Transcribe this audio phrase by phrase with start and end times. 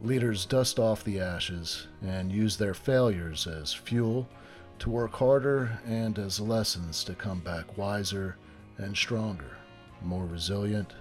[0.00, 4.28] Leaders dust off the ashes and use their failures as fuel
[4.78, 8.36] to work harder and as lessons to come back wiser
[8.78, 9.56] and stronger,
[10.02, 10.94] more resilient,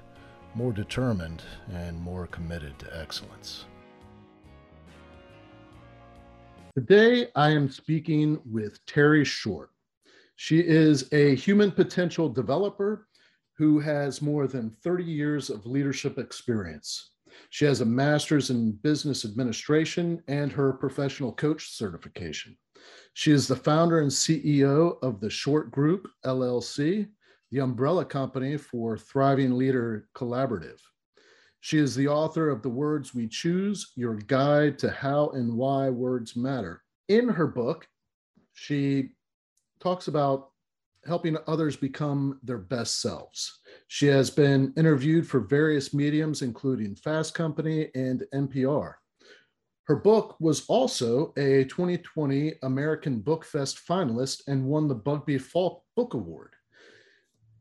[0.54, 3.66] more determined, and more committed to excellence.
[6.76, 9.72] Today, I am speaking with Terry Short.
[10.36, 13.08] She is a human potential developer
[13.58, 17.11] who has more than 30 years of leadership experience.
[17.50, 22.58] She has a master's in business administration and her professional coach certification.
[23.14, 27.08] She is the founder and CEO of the Short Group, LLC,
[27.52, 30.80] the umbrella company for Thriving Leader Collaborative.
[31.60, 35.90] She is the author of The Words We Choose Your Guide to How and Why
[35.90, 36.82] Words Matter.
[37.08, 37.88] In her book,
[38.54, 39.10] she
[39.80, 40.51] talks about
[41.06, 43.60] helping others become their best selves.
[43.88, 48.96] She has been interviewed for various mediums, including Fast Company and NPR.
[49.86, 55.84] Her book was also a 2020 American Book Fest finalist and won the Bugby Falk
[55.96, 56.54] Book Award.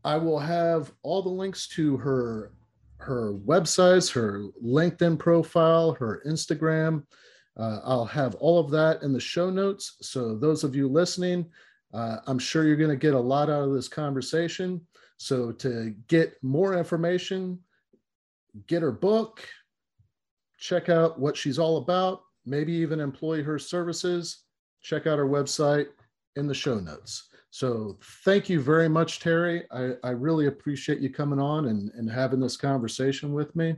[0.04, 2.52] I will have all the links to her
[2.98, 7.02] her websites, her LinkedIn profile, her Instagram.
[7.56, 9.96] Uh, I'll have all of that in the show notes.
[10.02, 11.50] So those of you listening,
[11.92, 14.80] uh, I'm sure you're going to get a lot out of this conversation.
[15.16, 17.58] So to get more information,
[18.66, 19.46] get her book,
[20.58, 24.44] check out what she's all about, maybe even employ her services,
[24.82, 25.88] check out her website
[26.36, 27.28] in the show notes.
[27.50, 29.64] So thank you very much, Terry.
[29.72, 33.74] I, I really appreciate you coming on and, and having this conversation with me.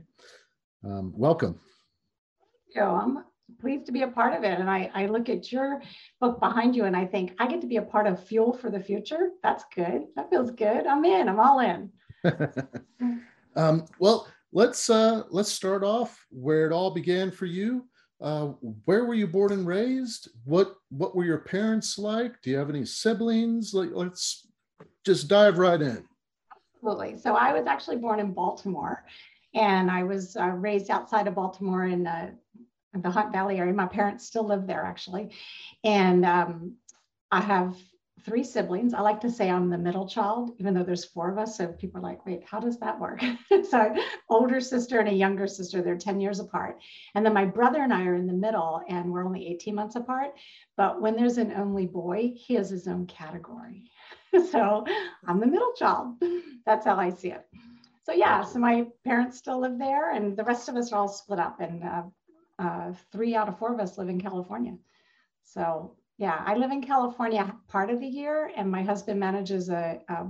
[0.85, 1.59] Um, welcome.
[2.75, 3.23] Yeah, I'm
[3.59, 4.59] pleased to be a part of it.
[4.59, 5.81] And I, I look at your
[6.19, 8.69] book behind you and I think I get to be a part of Fuel for
[8.69, 9.31] the Future.
[9.41, 10.03] That's good.
[10.15, 10.85] That feels good.
[10.87, 11.29] I'm in.
[11.29, 11.91] I'm all in.
[13.55, 17.85] um, well, let's uh, let's start off where it all began for you.
[18.21, 18.53] Uh,
[18.85, 20.29] where were you born and raised?
[20.45, 22.41] What what were your parents like?
[22.41, 23.73] Do you have any siblings?
[23.73, 24.47] Like, let's
[25.05, 26.05] just dive right in.
[26.75, 27.17] Absolutely.
[27.17, 29.03] So I was actually born in Baltimore,
[29.53, 32.31] and I was uh, raised outside of Baltimore in uh,
[32.93, 33.73] the Hunt Valley area.
[33.73, 35.31] My parents still live there actually,
[35.83, 36.75] and um,
[37.31, 37.75] I have
[38.25, 38.93] three siblings.
[38.93, 41.57] I like to say I'm the middle child, even though there's four of us.
[41.57, 43.21] So people are like, wait, how does that work?
[43.69, 43.93] so
[44.29, 46.79] older sister and a younger sister, they're 10 years apart.
[47.15, 49.95] And then my brother and I are in the middle and we're only 18 months
[49.95, 50.31] apart.
[50.77, 53.83] But when there's an only boy, he has his own category.
[54.51, 54.85] so
[55.27, 56.15] I'm the middle child.
[56.65, 57.45] That's how I see it.
[58.03, 61.07] So yeah, so my parents still live there and the rest of us are all
[61.07, 62.03] split up and uh,
[62.59, 64.75] uh, three out of four of us live in California.
[65.43, 69.99] So yeah, I live in California part of the year, and my husband manages a,
[70.09, 70.27] a,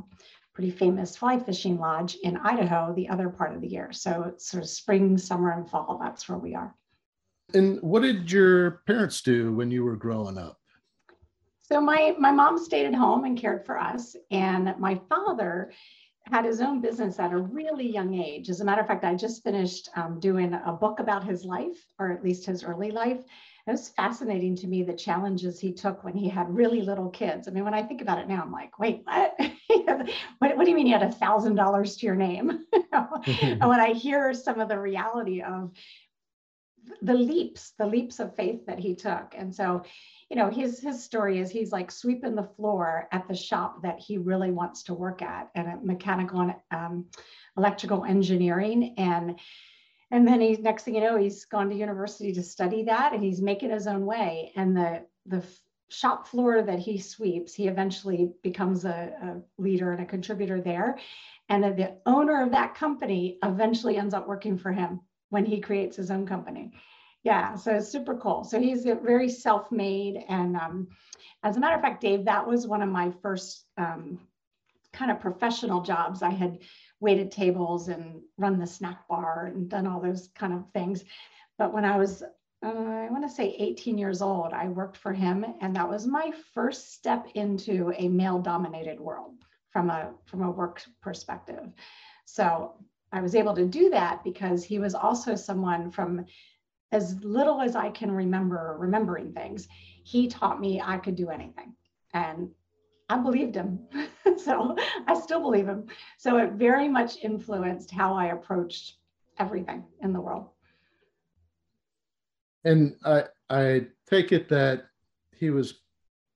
[0.53, 3.91] pretty famous fly fishing lodge in Idaho the other part of the year.
[3.91, 5.99] So it's sort of spring, summer, and fall.
[5.99, 6.75] That's where we are.
[7.55, 10.59] And what did your parents do when you were growing up?
[11.63, 15.71] So my my mom stayed at home and cared for us, and my father
[16.25, 18.49] had his own business at a really young age.
[18.49, 21.85] As a matter of fact, I just finished um, doing a book about his life,
[21.99, 23.19] or at least his early life.
[23.65, 27.47] It was fascinating to me the challenges he took when he had really little kids.
[27.47, 29.35] I mean, when I think about it now, I'm like, wait, what?
[30.39, 32.65] what, what, do you mean you had a thousand dollars to your name?
[32.91, 35.71] and when I hear some of the reality of
[37.01, 39.33] the leaps, the leaps of faith that he took.
[39.37, 39.83] And so,
[40.33, 43.99] you know, his his story is he's like sweeping the floor at the shop that
[43.99, 47.05] he really wants to work at, and at mechanical and um,
[47.55, 48.95] electrical engineering.
[48.97, 49.39] And
[50.09, 53.23] and then he's next thing you know he's gone to university to study that and
[53.23, 54.51] he's making his own way.
[54.55, 55.43] And the the
[55.89, 60.97] shop floor that he sweeps he eventually becomes a, a leader and a contributor there.
[61.49, 65.95] And the owner of that company eventually ends up working for him when he creates
[65.95, 66.73] his own company
[67.23, 70.87] yeah so super cool so he's very self-made and um,
[71.43, 74.19] as a matter of fact dave that was one of my first um,
[74.91, 76.59] kind of professional jobs i had
[77.03, 81.03] waited tables and run the snack bar and done all those kind of things.
[81.57, 85.11] But when I was, uh, I want to say 18 years old, I worked for
[85.11, 89.35] him, and that was my first step into a male-dominated world
[89.69, 91.73] from a from a work perspective.
[92.25, 92.73] So
[93.11, 96.25] I was able to do that because he was also someone from
[96.93, 99.67] as little as I can remember remembering things,
[100.03, 101.73] he taught me I could do anything.
[102.13, 102.49] And
[103.09, 103.79] I believed him.
[104.37, 105.87] so I still believe him.
[106.17, 108.97] So it very much influenced how I approached
[109.39, 110.49] everything in the world.
[112.63, 114.85] And I, I take it that
[115.35, 115.81] he was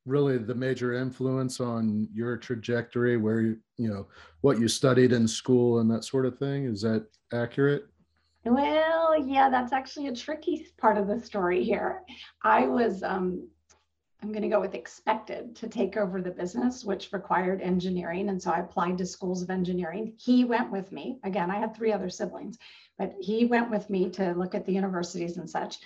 [0.05, 4.07] really the major influence on your trajectory where you you know
[4.39, 7.87] what you studied in school and that sort of thing is that accurate
[8.49, 12.01] well yeah that's actually a tricky part of the story here
[12.43, 13.47] i was um
[14.21, 18.41] i'm going to go with expected to take over the business which required engineering and
[18.41, 21.91] so i applied to schools of engineering he went with me again i had three
[21.91, 22.57] other siblings
[22.97, 25.77] but he went with me to look at the universities and such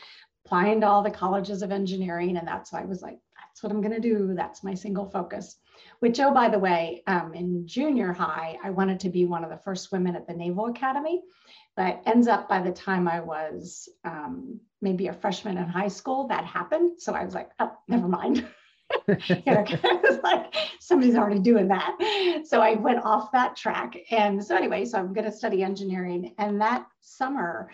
[0.45, 3.19] applying to all the colleges of engineering and that's why i was like
[3.51, 4.33] that's what I'm going to do.
[4.33, 5.57] That's my single focus.
[5.99, 9.49] Which, oh, by the way, um, in junior high, I wanted to be one of
[9.49, 11.21] the first women at the Naval Academy,
[11.75, 16.27] but ends up by the time I was um, maybe a freshman in high school,
[16.27, 17.01] that happened.
[17.01, 18.47] So I was like, oh, never mind.
[19.07, 19.65] know,
[20.23, 22.43] like somebody's already doing that.
[22.45, 23.95] So I went off that track.
[24.11, 26.33] And so anyway, so I'm going to study engineering.
[26.37, 27.69] And that summer,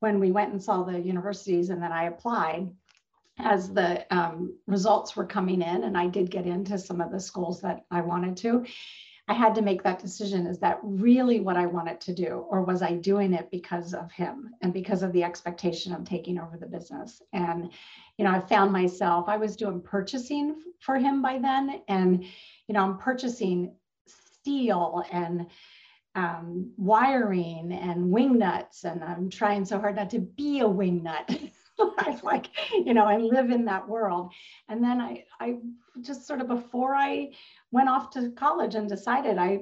[0.00, 2.70] when we went and saw the universities and then I applied,
[3.38, 7.20] as the um, results were coming in, and I did get into some of the
[7.20, 8.66] schools that I wanted to,
[9.28, 12.62] I had to make that decision is that really what I wanted to do, or
[12.62, 16.56] was I doing it because of him and because of the expectation of taking over
[16.56, 17.20] the business?
[17.34, 17.70] And,
[18.16, 22.72] you know, I found myself, I was doing purchasing for him by then, and, you
[22.72, 23.74] know, I'm purchasing
[24.06, 25.46] steel and
[26.14, 31.02] um, wiring and wing nuts, and I'm trying so hard not to be a wing
[31.02, 31.38] nut.
[31.98, 34.32] I like, you know, I live in that world.
[34.68, 35.56] And then I, I
[36.00, 37.30] just sort of before I
[37.70, 39.60] went off to college and decided I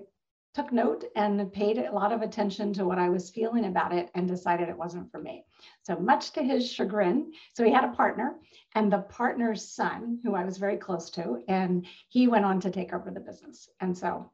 [0.54, 4.10] took note and paid a lot of attention to what I was feeling about it
[4.14, 5.44] and decided it wasn't for me.
[5.82, 7.32] So much to his chagrin.
[7.54, 8.36] So he had a partner
[8.74, 12.70] and the partner's son, who I was very close to, and he went on to
[12.70, 13.68] take over the business.
[13.80, 14.30] And so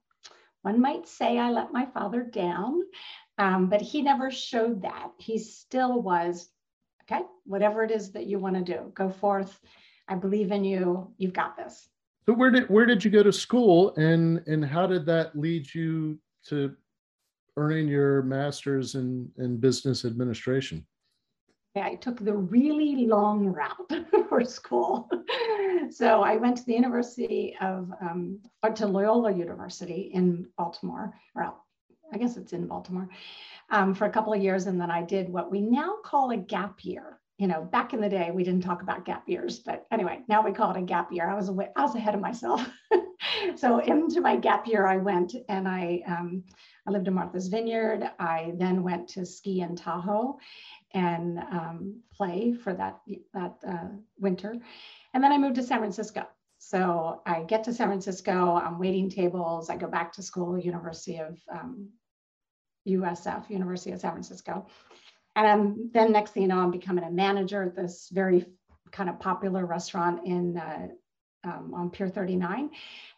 [0.62, 2.82] one might say I let my father down,
[3.38, 5.10] um, but he never showed that.
[5.18, 6.48] He still was
[7.10, 9.58] Okay, whatever it is that you want to do, go forth.
[10.08, 11.12] I believe in you.
[11.18, 11.88] You've got this.
[12.26, 15.72] So where did where did you go to school, and and how did that lead
[15.74, 16.18] you
[16.48, 16.74] to
[17.56, 20.86] earning your master's in in business administration?
[21.74, 23.92] Yeah, I took the really long route
[24.28, 25.08] for school.
[25.90, 31.61] so I went to the University of, um, or to Loyola University in Baltimore, well,
[32.12, 33.08] I guess it's in Baltimore
[33.70, 34.66] um, for a couple of years.
[34.66, 37.18] And then I did what we now call a gap year.
[37.38, 40.44] You know, back in the day, we didn't talk about gap years, but anyway, now
[40.44, 41.28] we call it a gap year.
[41.28, 42.64] I was away, I was ahead of myself.
[43.56, 46.44] so into my gap year, I went and I, um,
[46.86, 48.08] I lived in Martha's Vineyard.
[48.20, 50.38] I then went to ski in Tahoe
[50.94, 53.00] and um, play for that
[53.32, 53.88] that uh,
[54.18, 54.54] winter,
[55.14, 56.26] and then I moved to San Francisco.
[56.58, 58.54] So I get to San Francisco.
[58.56, 59.68] I'm waiting tables.
[59.68, 61.88] I go back to school, University of um,
[62.86, 64.66] USF, University of San Francisco.
[65.34, 68.44] And then next thing you know, I'm becoming a manager at this very
[68.90, 70.88] kind of popular restaurant in uh,
[71.44, 72.70] um, on Pier 39,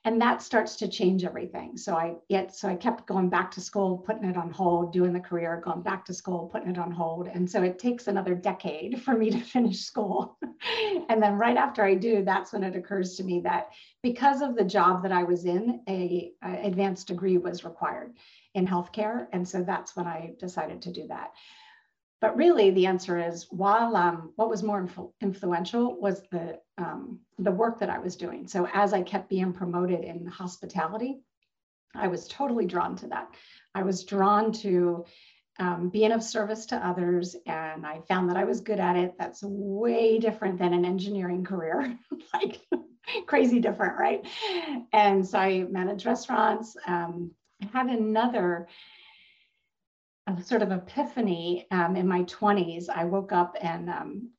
[0.04, 1.76] and that starts to change everything.
[1.76, 5.12] So I yet so I kept going back to school, putting it on hold, doing
[5.12, 8.34] the career, going back to school, putting it on hold, and so it takes another
[8.34, 10.38] decade for me to finish school.
[11.08, 13.70] and then right after I do, that's when it occurs to me that
[14.02, 18.14] because of the job that I was in, a, a advanced degree was required
[18.54, 19.26] in healthcare.
[19.32, 21.32] And so that's when I decided to do that.
[22.24, 27.20] But really, the answer is while um, what was more influ- influential was the um,
[27.38, 28.46] the work that I was doing.
[28.46, 31.20] So as I kept being promoted in hospitality,
[31.94, 33.28] I was totally drawn to that.
[33.74, 35.04] I was drawn to
[35.58, 39.16] um, being of service to others, and I found that I was good at it.
[39.18, 41.98] That's way different than an engineering career,
[42.32, 42.58] like
[43.26, 44.26] crazy different, right?
[44.94, 46.74] And so I managed restaurants.
[46.86, 48.66] Um, I had another
[50.42, 52.88] sort of epiphany um, in my 20s.
[52.88, 54.30] I woke up and um,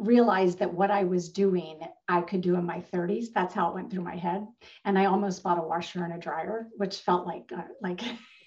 [0.00, 3.26] realized that what I was doing, I could do in my 30s.
[3.34, 4.46] That's how it went through my head.
[4.84, 8.02] And I almost bought a washer and a dryer, which felt like, uh, like,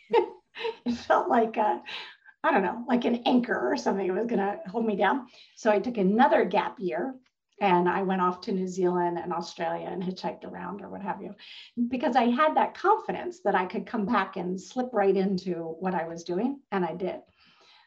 [0.85, 1.79] it felt like, uh,
[2.43, 4.05] I don't know, like an anchor or something.
[4.05, 5.27] It was going to hold me down.
[5.55, 7.15] So I took another gap year
[7.61, 11.21] and I went off to New Zealand and Australia and hitchhiked around or what have
[11.21, 11.35] you,
[11.89, 15.93] because I had that confidence that I could come back and slip right into what
[15.93, 17.21] I was doing, and I did.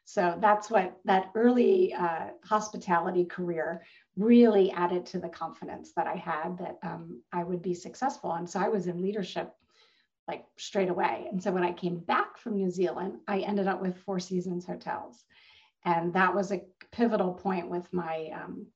[0.04, 3.84] So that's what that early uh, hospitality career
[4.16, 8.32] really added to the confidence that I had that um, I would be successful.
[8.32, 9.52] And so I was in leadership
[10.28, 11.26] like straight away.
[11.30, 14.66] And so when I came back from New Zealand, I ended up with Four Seasons
[14.66, 15.24] Hotels.
[15.84, 16.62] And that was a
[16.92, 18.66] pivotal point with my um,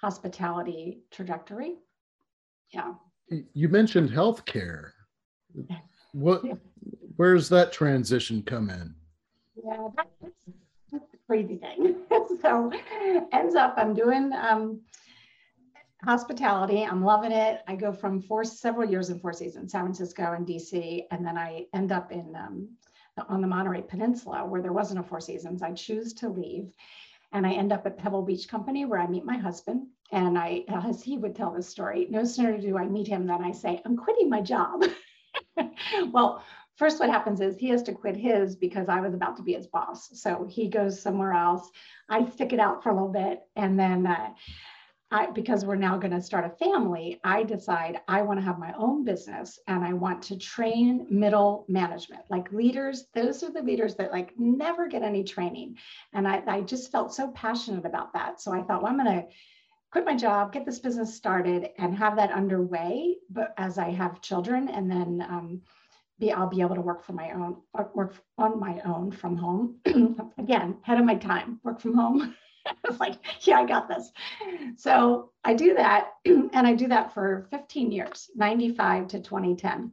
[0.00, 1.76] hospitality trajectory.
[2.70, 2.94] Yeah.
[3.52, 4.90] You mentioned healthcare.
[6.12, 6.42] What,
[7.14, 8.92] where's that transition come in?
[9.64, 10.34] Yeah, that's,
[10.90, 11.98] that's a crazy thing.
[12.42, 12.72] so
[13.32, 14.80] ends up I'm doing um,
[16.04, 16.84] hospitality.
[16.84, 17.60] I'm loving it.
[17.68, 21.36] I go from four several years in Four Seasons, San Francisco and DC, and then
[21.38, 22.68] I end up in um,
[23.28, 25.62] on the Monterey Peninsula where there wasn't a Four Seasons.
[25.62, 26.72] I choose to leave,
[27.32, 29.86] and I end up at Pebble Beach Company where I meet my husband.
[30.12, 33.44] And I, as he would tell this story, no sooner do I meet him than
[33.44, 34.84] I say, I'm quitting my job.
[36.12, 36.42] well,
[36.76, 39.52] first what happens is he has to quit his because I was about to be
[39.52, 40.08] his boss.
[40.14, 41.70] So he goes somewhere else.
[42.08, 43.42] I stick it out for a little bit.
[43.54, 44.30] And then uh,
[45.12, 48.60] I, because we're now going to start a family, I decide I want to have
[48.60, 53.06] my own business and I want to train middle management, like leaders.
[53.12, 55.78] Those are the leaders that like never get any training.
[56.12, 58.40] And I, I just felt so passionate about that.
[58.40, 59.26] So I thought, well, I'm going to
[59.90, 63.16] quit my job, get this business started and have that underway.
[63.30, 65.62] But as I have children and then um,
[66.20, 67.56] be, I'll be able to work for my own,
[67.94, 69.80] work on my own from home.
[70.38, 72.36] Again, head of my time, work from home.
[72.84, 73.14] it's like,
[73.46, 74.10] yeah, I got this.
[74.76, 79.92] So I do that, and I do that for 15 years, 95 to 2010.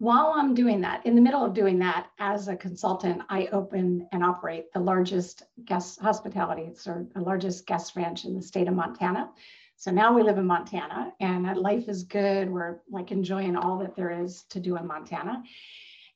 [0.00, 4.06] While I'm doing that, in the middle of doing that, as a consultant, I open
[4.12, 8.74] and operate the largest guest hospitality, or the largest guest ranch in the state of
[8.74, 9.30] Montana.
[9.74, 12.50] So now we live in Montana and life is good.
[12.50, 15.44] We're like enjoying all that there is to do in Montana.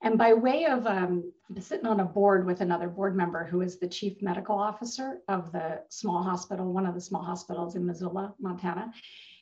[0.03, 3.79] And by way of um, sitting on a board with another board member who is
[3.79, 8.35] the chief medical officer of the small hospital, one of the small hospitals in Missoula,
[8.41, 8.93] Montana,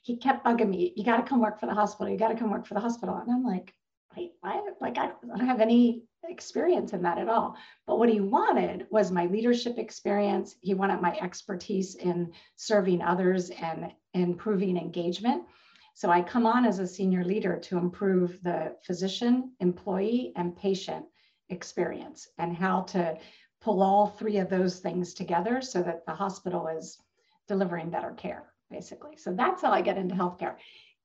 [0.02, 2.12] he kept bugging me, you got to come work for the hospital.
[2.12, 3.17] You got to come work for the hospital.
[3.17, 3.75] And I'm like,
[4.17, 7.57] wait, I, like, I don't have any experience in that at all.
[7.87, 10.57] But what he wanted was my leadership experience.
[10.61, 15.45] He wanted my expertise in serving others and improving engagement.
[15.94, 21.04] So I come on as a senior leader to improve the physician, employee, and patient
[21.49, 23.18] experience and how to
[23.61, 26.99] pull all three of those things together so that the hospital is
[27.49, 29.16] delivering better care, basically.
[29.16, 30.54] So that's how I get into healthcare.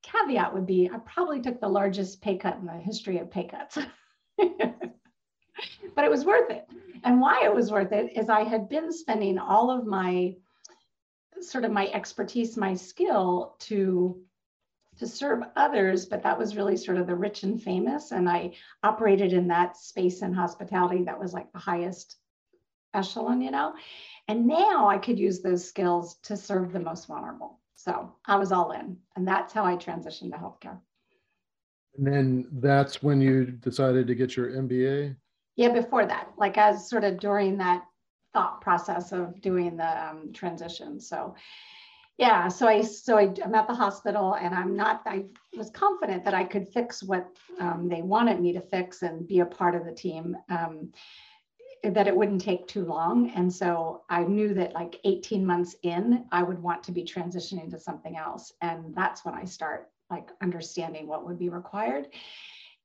[0.04, 3.46] Caveat would be I probably took the largest pay cut in the history of pay
[3.46, 3.78] cuts.
[4.38, 6.68] but it was worth it.
[7.04, 10.36] And why it was worth it is I had been spending all of my
[11.42, 14.22] sort of my expertise, my skill to
[14.98, 18.12] to serve others, but that was really sort of the rich and famous.
[18.12, 22.18] And I operated in that space and hospitality that was like the highest
[22.94, 23.74] echelon, you know.
[24.28, 27.60] And now I could use those skills to serve the most vulnerable.
[27.76, 28.98] So I was all in.
[29.16, 30.80] And that's how I transitioned to healthcare.
[31.98, 35.16] And then that's when you decided to get your MBA?
[35.56, 37.86] Yeah, before that, like as sort of during that
[38.34, 41.00] thought process of doing the um, transition.
[41.00, 41.36] So
[42.18, 45.26] yeah so i so I, am at the hospital and i'm not i
[45.58, 47.28] was confident that i could fix what
[47.60, 50.92] um, they wanted me to fix and be a part of the team um,
[51.84, 53.30] that it wouldn't take too long.
[53.32, 57.70] And so i knew that like 18 months in i would want to be transitioning
[57.72, 58.54] to something else.
[58.62, 62.08] And that's when i start like understanding what would be required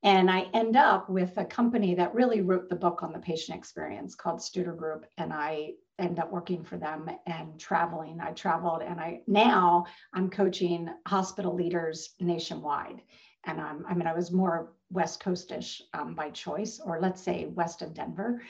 [0.03, 3.57] and I end up with a company that really wrote the book on the patient
[3.57, 5.05] experience called Studer Group.
[5.17, 8.19] And I end up working for them and traveling.
[8.19, 13.01] I traveled and I now I'm coaching hospital leaders nationwide.
[13.45, 17.45] And I'm, I mean, I was more West Coastish um, by choice, or let's say
[17.45, 18.41] west of Denver.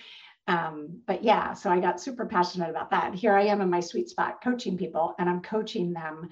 [0.48, 3.13] Um, but yeah, so I got super passionate about that.
[3.13, 6.29] Here I am in my sweet spot coaching people, and I'm coaching them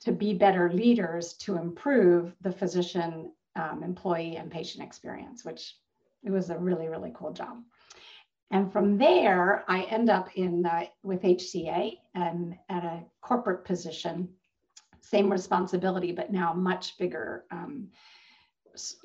[0.00, 5.76] to be better leaders to improve the physician, um, employee, and patient experience, which
[6.24, 7.58] it was a really, really cool job.
[8.50, 10.64] And from there, I end up in
[11.02, 14.28] with HCA and at a corporate position,
[15.00, 17.88] same responsibility, but now much bigger, um,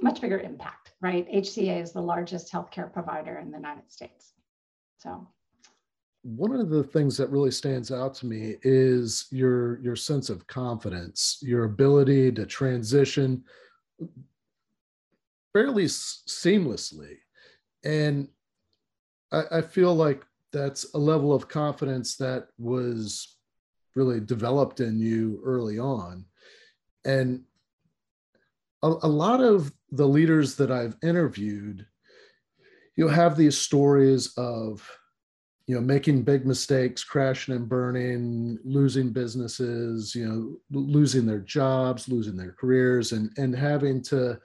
[0.01, 0.93] much bigger impact.
[1.01, 1.27] Right?
[1.31, 4.33] HCA is the largest healthcare provider in the United States.
[4.97, 5.27] So.
[6.23, 10.45] One of the things that really stands out to me is your your sense of
[10.47, 13.45] confidence, your ability to transition
[15.53, 17.17] fairly seamlessly.
[17.83, 18.27] And
[19.31, 23.37] I, I feel like that's a level of confidence that was
[23.95, 26.25] really developed in you early on.
[27.05, 27.43] And
[28.83, 31.85] a, a, lot of the leaders that I've interviewed,
[32.95, 34.87] you have these stories of,
[35.67, 42.09] you know, making big mistakes, crashing and burning, losing businesses, you know, losing their jobs,
[42.09, 44.39] losing their careers, and and having to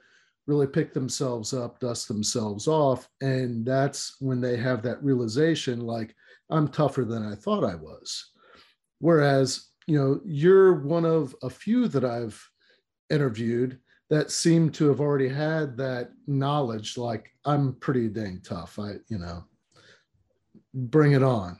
[0.47, 3.09] really pick themselves up, dust themselves off.
[3.21, 6.15] And that's when they have that realization like,
[6.49, 8.31] I'm tougher than I thought I was.
[8.99, 12.39] Whereas, you know, you're one of a few that I've
[13.09, 18.77] interviewed that seem to have already had that knowledge like I'm pretty dang tough.
[18.77, 19.43] I, you know,
[20.73, 21.59] bring it on.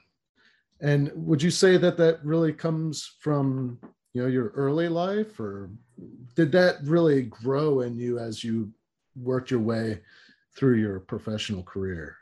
[0.81, 3.79] And would you say that that really comes from,
[4.13, 5.71] you know, your early life or
[6.35, 8.71] did that really grow in you as you
[9.15, 10.01] worked your way
[10.55, 12.17] through your professional career?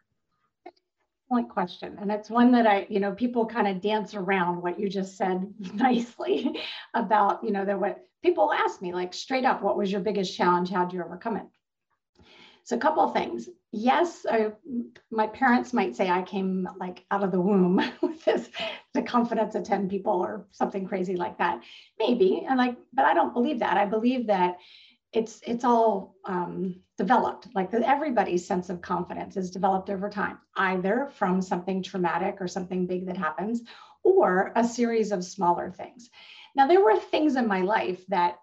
[0.66, 1.98] Excellent question.
[2.00, 5.18] And it's one that I, you know, people kind of dance around what you just
[5.18, 6.60] said nicely
[6.94, 10.36] about, you know, that what people ask me like straight up, what was your biggest
[10.36, 10.70] challenge?
[10.70, 11.46] How'd you overcome it?
[12.64, 13.50] So a couple of things.
[13.72, 14.52] Yes, I,
[15.12, 18.50] my parents might say I came like out of the womb with this,
[18.94, 21.62] the confidence of 10 people or something crazy like that.
[22.00, 22.46] Maybe.
[22.48, 23.78] And like, but I don't believe that.
[23.78, 24.58] I believe that
[25.14, 31.10] it's it's all um, developed like everybody's sense of confidence is developed over time either
[31.14, 33.62] from something traumatic or something big that happens
[34.04, 36.10] or a series of smaller things
[36.56, 38.38] now there were things in my life that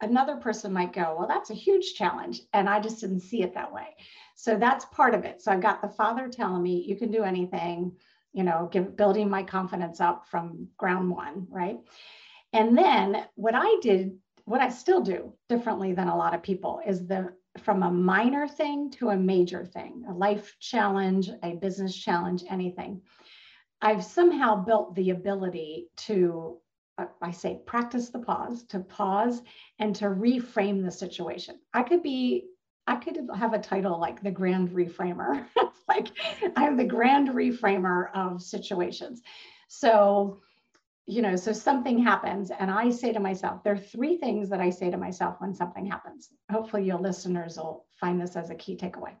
[0.00, 3.54] another person might go well that's a huge challenge and i just didn't see it
[3.54, 3.96] that way
[4.34, 7.22] so that's part of it so i've got the father telling me you can do
[7.24, 7.92] anything
[8.32, 11.78] you know give, building my confidence up from ground one right
[12.52, 16.80] and then what i did what I still do differently than a lot of people
[16.86, 21.96] is the from a minor thing to a major thing, a life challenge, a business
[21.96, 23.02] challenge, anything.
[23.80, 26.58] I've somehow built the ability to,
[26.98, 29.42] Uh, I say, practice the pause, to pause
[29.78, 31.60] and to reframe the situation.
[31.74, 32.46] I could be,
[32.86, 35.46] I could have a title like the grand reframer.
[35.88, 36.08] like
[36.56, 39.22] I'm the grand reframer of situations.
[39.68, 40.40] So
[41.06, 44.60] you know, so something happens, and I say to myself, there are three things that
[44.60, 46.30] I say to myself when something happens.
[46.50, 49.12] Hopefully, your listeners will find this as a key takeaway.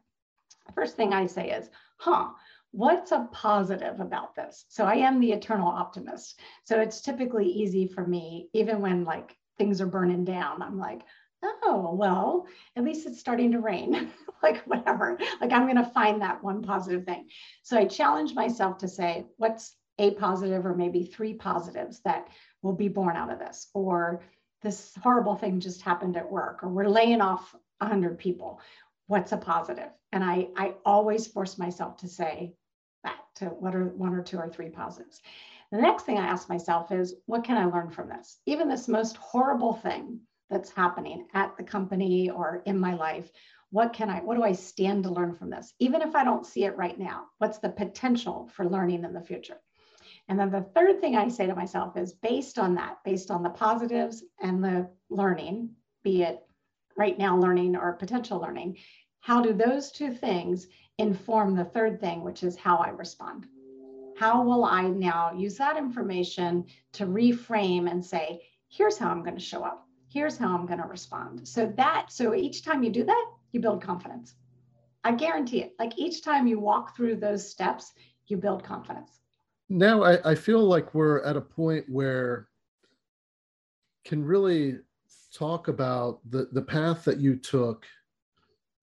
[0.74, 2.30] First thing I say is, huh,
[2.76, 4.66] what's a positive about this?
[4.68, 6.38] So I am the eternal optimist.
[6.64, 11.00] So it's typically easy for me, even when like things are burning down, I'm like,
[11.42, 14.10] oh, well, at least it's starting to rain,
[14.42, 15.16] like whatever.
[15.40, 17.28] Like I'm going to find that one positive thing.
[17.62, 22.28] So I challenge myself to say, what's a positive or maybe three positives that
[22.60, 24.22] will be born out of this or
[24.62, 28.60] this horrible thing just happened at work or we're laying off 100 people
[29.06, 32.54] what's a positive and i i always force myself to say
[33.36, 35.20] to what are one or two or three positives.
[35.72, 38.38] The next thing i ask myself is what can i learn from this?
[38.46, 40.20] Even this most horrible thing
[40.50, 43.30] that's happening at the company or in my life
[43.70, 45.74] what can i what do i stand to learn from this?
[45.80, 49.20] Even if i don't see it right now what's the potential for learning in the
[49.20, 49.60] future?
[50.28, 53.42] And then the third thing I say to myself is based on that, based on
[53.42, 55.70] the positives and the learning,
[56.02, 56.40] be it
[56.96, 58.78] right now learning or potential learning,
[59.20, 60.66] how do those two things
[60.98, 63.46] inform the third thing, which is how I respond?
[64.16, 69.36] How will I now use that information to reframe and say, here's how I'm going
[69.36, 69.86] to show up.
[70.08, 71.46] Here's how I'm going to respond.
[71.46, 74.34] So that, so each time you do that, you build confidence.
[75.04, 75.74] I guarantee it.
[75.78, 77.92] Like each time you walk through those steps,
[78.26, 79.20] you build confidence
[79.68, 82.48] now I, I feel like we're at a point where
[84.04, 84.78] can really
[85.34, 87.84] talk about the the path that you took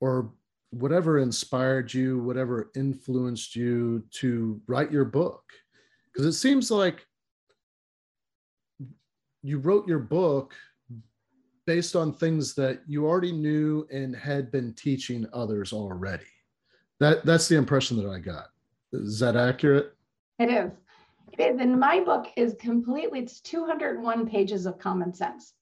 [0.01, 0.33] or
[0.73, 5.43] whatever inspired you whatever influenced you to write your book
[6.11, 7.05] because it seems like
[9.41, 10.53] you wrote your book
[11.65, 16.25] based on things that you already knew and had been teaching others already
[16.99, 18.47] that that's the impression that i got
[18.91, 19.93] is that accurate
[20.39, 20.71] it is.
[21.37, 21.59] It is.
[21.59, 25.53] And my book is completely, it's 201 pages of common sense.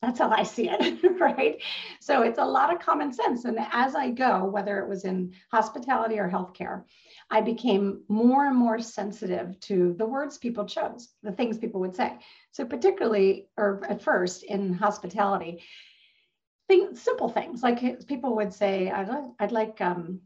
[0.00, 1.60] That's how I see it, right?
[2.00, 3.44] So it's a lot of common sense.
[3.44, 6.84] And as I go, whether it was in hospitality or healthcare,
[7.30, 11.96] I became more and more sensitive to the words people chose, the things people would
[11.96, 12.16] say.
[12.52, 15.64] So, particularly, or at first in hospitality,
[16.68, 20.20] things, simple things like people would say, I'd, I'd like um,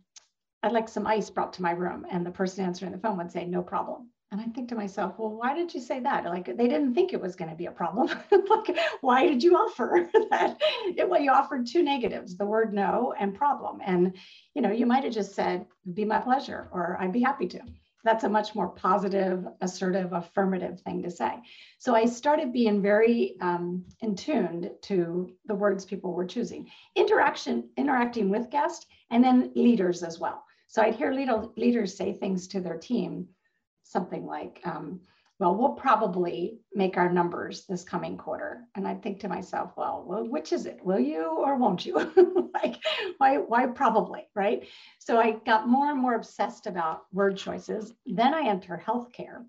[0.62, 2.06] I'd like some ice brought to my room.
[2.08, 4.10] And the person answering the phone would say, no problem.
[4.32, 6.24] And I think to myself, well, why did you say that?
[6.24, 8.08] Like they didn't think it was going to be a problem.
[8.30, 10.56] like, why did you offer that?
[10.86, 13.80] It, well, you offered two negatives, the word no and problem.
[13.84, 14.16] And,
[14.54, 17.60] you know, you might have just said, be my pleasure, or I'd be happy to.
[18.04, 21.34] That's a much more positive, assertive, affirmative thing to say.
[21.78, 26.70] So I started being very um, in tuned to the words people were choosing.
[26.96, 30.42] Interaction, interacting with guests, and then leaders as well.
[30.68, 33.28] So I'd hear leader, leaders say things to their team,
[33.92, 35.00] something like, um,
[35.38, 38.62] well, we'll probably make our numbers this coming quarter.
[38.74, 40.84] And I think to myself, well, well which is it?
[40.84, 41.96] Will you or won't you?
[42.54, 42.76] like,
[43.18, 44.66] why, why probably, right?
[44.98, 47.92] So I got more and more obsessed about word choices.
[48.06, 49.44] Then I enter healthcare.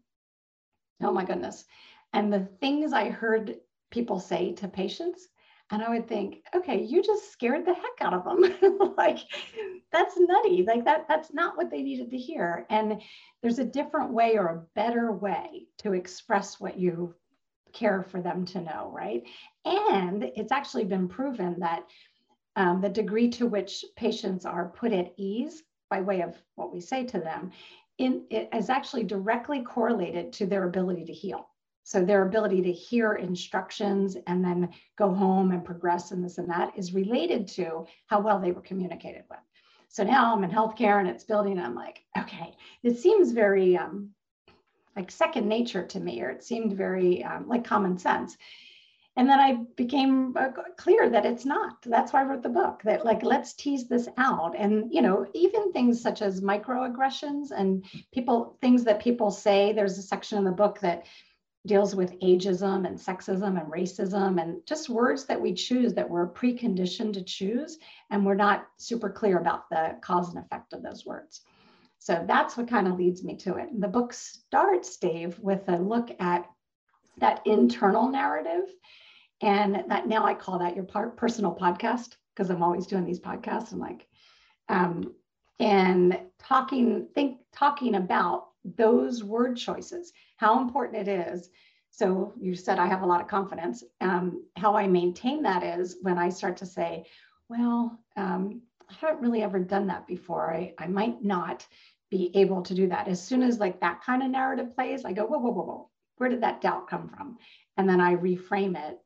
[1.01, 1.65] Oh my goodness.
[2.11, 3.57] And the things I heard
[3.91, 5.27] people say to patients
[5.73, 8.93] and I would think, okay, you just scared the heck out of them.
[8.97, 9.17] like
[9.91, 10.63] that's nutty.
[10.67, 12.67] Like that, that's not what they needed to hear.
[12.69, 13.01] And
[13.41, 17.15] there's a different way or a better way to express what you
[17.73, 19.23] care for them to know, right?
[19.65, 21.85] And it's actually been proven that
[22.55, 26.81] um, the degree to which patients are put at ease by way of what we
[26.81, 27.49] say to them
[27.97, 31.49] in, it is actually directly correlated to their ability to heal.
[31.83, 36.49] So their ability to hear instructions and then go home and progress and this and
[36.49, 39.39] that is related to how well they were communicated with.
[39.89, 41.57] So now I'm in healthcare and it's building.
[41.57, 44.09] And I'm like, okay, it seems very um,
[44.95, 48.35] like second nature to me, or it seemed very um, like common sense.
[49.15, 51.83] And then I became uh, clear that it's not.
[51.85, 52.81] That's why I wrote the book.
[52.83, 54.55] That like let's tease this out.
[54.57, 59.73] And you know, even things such as microaggressions and people things that people say.
[59.73, 61.05] There's a section in the book that
[61.65, 66.29] deals with ageism and sexism and racism and just words that we choose that we're
[66.29, 67.77] preconditioned to choose
[68.09, 71.41] and we're not super clear about the cause and effect of those words.
[71.99, 73.69] So that's what kind of leads me to it.
[73.79, 76.45] The book starts, Dave, with a look at
[77.19, 78.69] that internal narrative.
[79.41, 83.71] And that now I call that your personal podcast because I'm always doing these podcasts.
[83.71, 84.05] I'm like,
[84.67, 85.13] um,
[85.59, 91.49] and talking, think talking about those word choices, how important it is.
[91.89, 93.83] So you said I have a lot of confidence.
[94.01, 97.05] Um, how I maintain that is when I start to say,
[97.49, 100.53] well, um, I haven't really ever done that before.
[100.53, 101.67] I, I might not
[102.09, 103.07] be able to do that.
[103.07, 105.89] As soon as like that kind of narrative plays, I go, whoa, whoa, whoa, whoa.
[106.17, 107.37] Where did that doubt come from?
[107.77, 108.99] And then I reframe it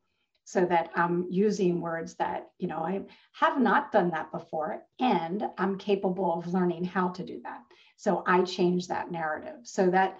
[0.48, 5.44] so that I'm using words that, you know, I have not done that before and
[5.58, 7.60] I'm capable of learning how to do that.
[7.98, 9.56] So I change that narrative.
[9.64, 10.18] So that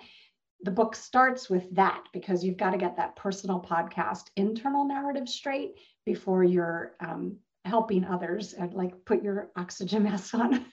[0.61, 5.31] the book starts with that because you've got to get that personal podcast internal narrative
[5.31, 10.67] straight before you're um, helping others and like put your oxygen mask on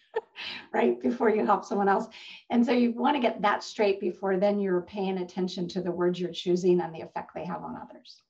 [0.74, 2.08] right before you help someone else.
[2.50, 5.92] And so you want to get that straight before then you're paying attention to the
[5.94, 8.22] words you're choosing and the effect they have on others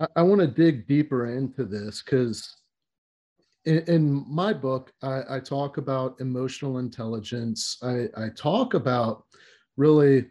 [0.00, 2.56] I, I want to dig deeper into this because
[3.64, 7.76] in, in, my book, I, I, talk about emotional intelligence.
[7.82, 9.24] I, I talk about
[9.76, 10.26] really,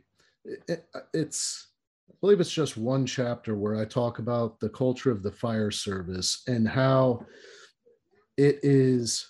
[0.46, 1.68] it, it's,
[2.10, 5.72] I believe it's just one chapter where I talk about the culture of the fire
[5.72, 7.26] service and how
[8.38, 9.30] it is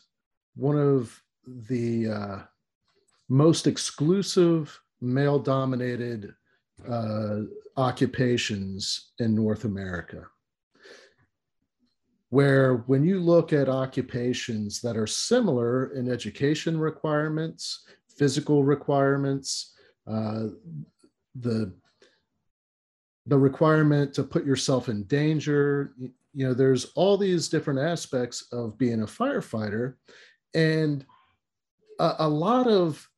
[0.56, 2.40] one of the uh,
[3.30, 6.34] most exclusive male dominated
[6.90, 7.42] uh,
[7.76, 10.28] occupations in North America.
[12.30, 17.86] Where, when you look at occupations that are similar in education requirements,
[18.18, 19.74] physical requirements,
[20.06, 20.48] uh,
[21.36, 21.74] the
[23.28, 25.94] the requirement to put yourself in danger
[26.38, 29.96] you know there's all these different aspects of being a firefighter
[30.54, 31.04] and
[32.00, 33.10] a, a lot of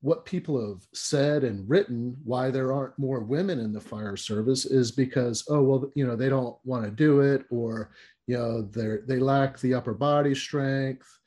[0.00, 4.64] what people have said and written why there aren't more women in the fire service
[4.64, 7.90] is because oh well you know they don't want to do it or
[8.26, 11.18] you know they they lack the upper body strength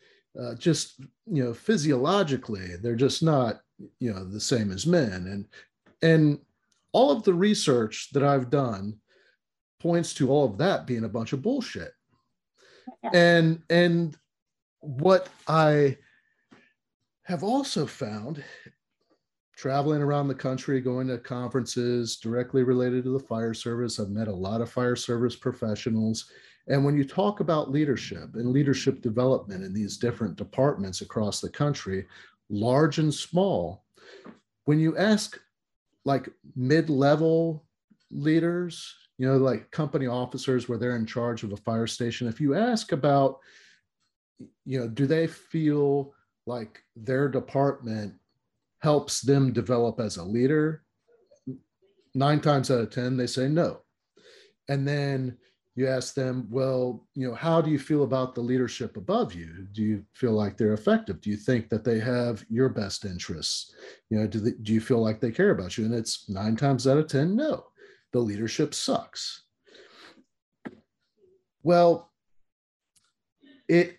[0.41, 3.61] uh, just you know physiologically they're just not
[3.99, 5.47] you know the same as men and
[6.01, 6.39] and
[6.93, 8.97] all of the research that i've done
[9.81, 11.91] points to all of that being a bunch of bullshit
[13.03, 13.09] yeah.
[13.13, 14.15] and and
[14.79, 15.97] what i
[17.31, 18.43] have also found
[19.55, 23.99] traveling around the country, going to conferences directly related to the fire service.
[23.99, 26.29] I've met a lot of fire service professionals.
[26.67, 31.49] And when you talk about leadership and leadership development in these different departments across the
[31.49, 32.05] country,
[32.49, 33.85] large and small,
[34.65, 35.39] when you ask
[36.03, 37.63] like mid level
[38.09, 42.41] leaders, you know, like company officers where they're in charge of a fire station, if
[42.41, 43.39] you ask about,
[44.65, 46.13] you know, do they feel
[46.45, 48.13] like their department
[48.79, 50.83] helps them develop as a leader,
[52.15, 53.81] nine times out of 10, they say no.
[54.69, 55.37] And then
[55.75, 59.67] you ask them, well, you know, how do you feel about the leadership above you?
[59.71, 61.21] Do you feel like they're effective?
[61.21, 63.73] Do you think that they have your best interests?
[64.09, 65.85] You know, do, they, do you feel like they care about you?
[65.85, 67.65] And it's nine times out of 10, no.
[68.11, 69.43] The leadership sucks.
[71.63, 72.11] Well,
[73.69, 73.97] it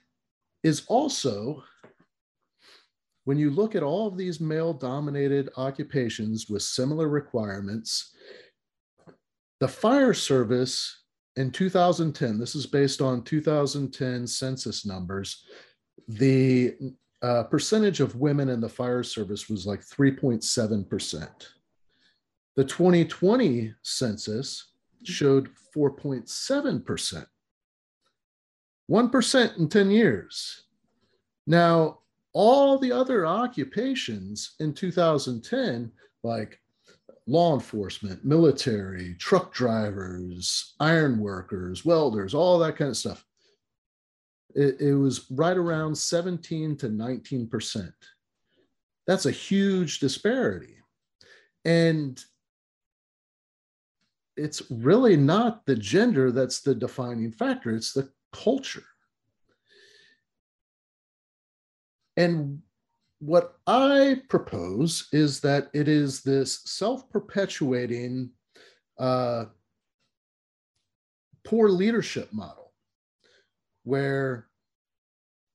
[0.63, 1.65] is also
[3.25, 8.15] when you look at all of these male dominated occupations with similar requirements,
[9.61, 11.03] the fire service
[11.37, 15.45] in 2010, this is based on 2010 census numbers,
[16.09, 16.75] the
[17.23, 21.29] uh, percentage of women in the fire service was like 3.7%.
[22.57, 24.73] The 2020 census
[25.05, 27.27] showed 4.7%.
[28.91, 30.65] 1% in 10 years.
[31.47, 32.01] Now,
[32.33, 35.93] all the other occupations in 2010,
[36.23, 36.59] like
[37.27, 43.25] law enforcement, military, truck drivers, iron workers, welders, all that kind of stuff,
[44.55, 47.93] it, it was right around 17 to 19%.
[49.07, 50.77] That's a huge disparity.
[51.65, 52.23] And
[54.37, 58.85] it's really not the gender that's the defining factor, it's the culture.
[62.17, 62.61] And
[63.19, 68.31] what I propose is that it is this self perpetuating
[68.99, 69.47] uh,
[71.45, 72.73] poor leadership model
[73.85, 74.49] where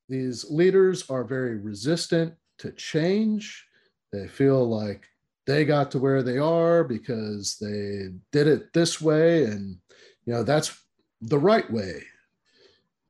[0.09, 3.65] these leaders are very resistant to change.
[4.11, 5.05] They feel like
[5.45, 9.77] they got to where they are because they did it this way and
[10.25, 10.77] you know that's
[11.21, 12.03] the right way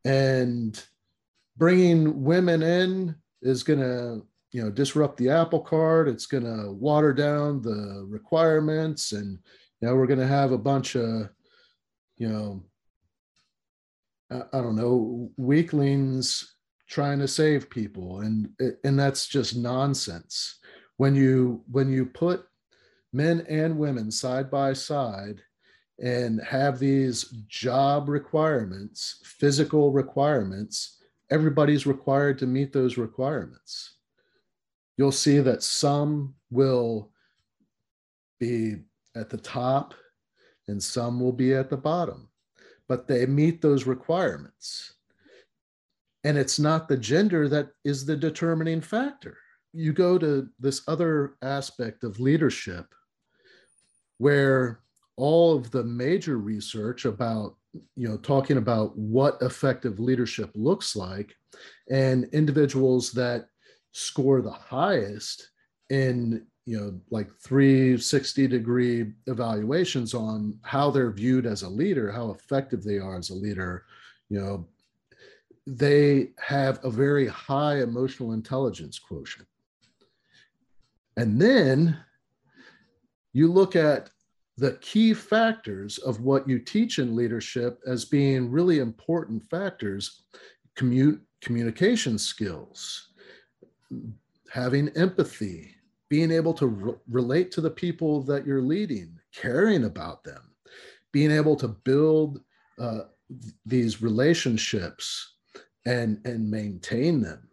[0.06, 0.84] and
[1.58, 6.71] bringing women in is going to you know disrupt the apple cart it's going to
[6.71, 9.38] water down the requirements and
[9.82, 11.30] know we're going to have a bunch of
[12.17, 12.63] you know
[14.32, 16.56] I, I don't know weaklings
[16.88, 18.50] trying to save people and
[18.84, 20.60] and that's just nonsense.
[20.97, 22.45] When you when you put
[23.13, 25.41] men and women side by side
[26.00, 30.97] and have these job requirements physical requirements
[31.30, 33.98] everybody's required to meet those requirements
[34.98, 37.12] you'll see that some will
[38.40, 38.78] be
[39.16, 39.94] at the top
[40.68, 42.30] and some will be at the bottom,
[42.88, 44.94] but they meet those requirements.
[46.24, 49.38] And it's not the gender that is the determining factor.
[49.72, 52.94] You go to this other aspect of leadership
[54.18, 54.82] where
[55.16, 57.56] all of the major research about
[57.96, 61.34] you know talking about what effective leadership looks like
[61.90, 63.48] and individuals that
[63.92, 65.50] score the highest
[65.90, 72.32] in you know like 360 degree evaluations on how they're viewed as a leader how
[72.32, 73.86] effective they are as a leader
[74.30, 74.68] you know
[75.68, 79.48] they have a very high emotional intelligence quotient.
[81.18, 82.00] And then
[83.34, 84.10] you look at
[84.58, 90.24] the key factors of what you teach in leadership as being really important factors
[90.76, 93.10] commute communication skills
[94.52, 95.76] having empathy,
[96.10, 100.41] being able to re- relate to the people that you're leading, caring about them,
[101.12, 102.41] being able to build
[102.80, 103.02] uh,
[103.65, 105.36] these relationships
[105.86, 107.47] and, and maintain them.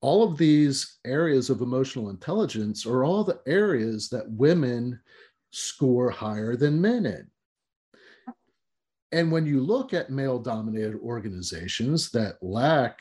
[0.00, 5.00] All of these areas of emotional intelligence are all the areas that women
[5.50, 7.28] score higher than men in.
[9.10, 13.00] And when you look at male dominated organizations that lack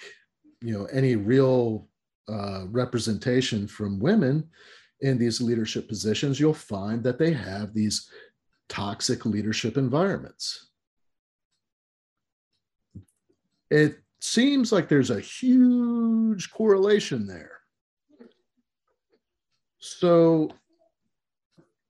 [0.61, 1.87] you know any real
[2.29, 4.49] uh, representation from women
[5.01, 8.09] in these leadership positions, you'll find that they have these
[8.67, 10.69] toxic leadership environments.
[13.69, 17.51] It seems like there's a huge correlation there.
[19.79, 20.49] So,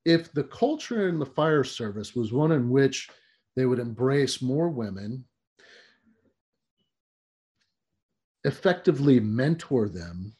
[0.05, 3.09] if the culture in the fire service was one in which
[3.55, 5.25] they would embrace more women
[8.45, 10.33] effectively mentor them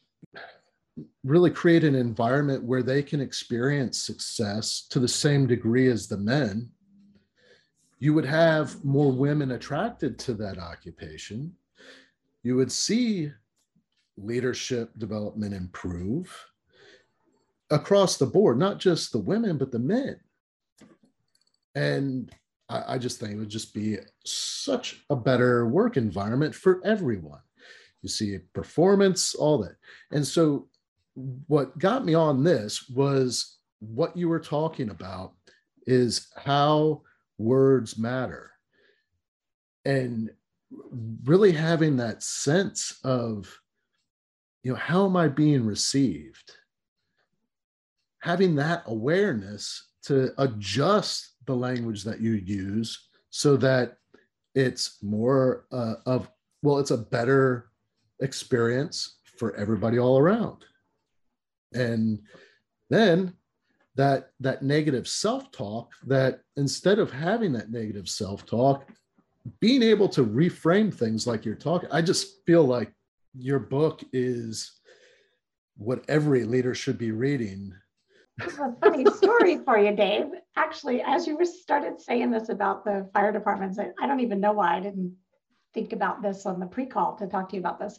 [1.22, 6.16] really create an environment where they can experience success to the same degree as the
[6.16, 6.70] men
[7.98, 11.52] you would have more women attracted to that occupation
[12.42, 13.30] you would see
[14.16, 16.34] leadership development improve
[17.70, 20.18] across the board not just the women but the men
[21.74, 22.32] and
[22.68, 27.40] I, I just think it would just be such a better work environment for everyone
[28.02, 29.76] you see performance, all that.
[30.12, 30.68] And so,
[31.46, 35.32] what got me on this was what you were talking about
[35.86, 37.02] is how
[37.38, 38.52] words matter.
[39.84, 40.30] And
[41.24, 43.52] really having that sense of,
[44.62, 46.52] you know, how am I being received?
[48.20, 53.96] Having that awareness to adjust the language that you use so that
[54.54, 56.28] it's more uh, of,
[56.62, 57.70] well, it's a better
[58.20, 60.64] experience for everybody all around.
[61.72, 62.20] And
[62.90, 63.34] then
[63.94, 68.88] that that negative self-talk that instead of having that negative self-talk
[69.60, 72.92] being able to reframe things like you're talking i just feel like
[73.34, 74.80] your book is
[75.76, 77.72] what every leader should be reading
[78.40, 80.26] a funny story for you, Dave.
[80.56, 84.52] Actually, as you started saying this about the fire departments, I, I don't even know
[84.52, 85.16] why I didn't
[85.74, 87.98] think about this on the pre-call to talk to you about this.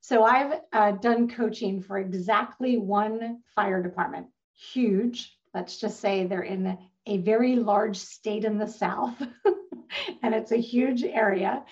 [0.00, 5.36] So I've uh, done coaching for exactly one fire department, huge.
[5.54, 9.20] Let's just say they're in a very large state in the South,
[10.22, 11.64] and it's a huge area.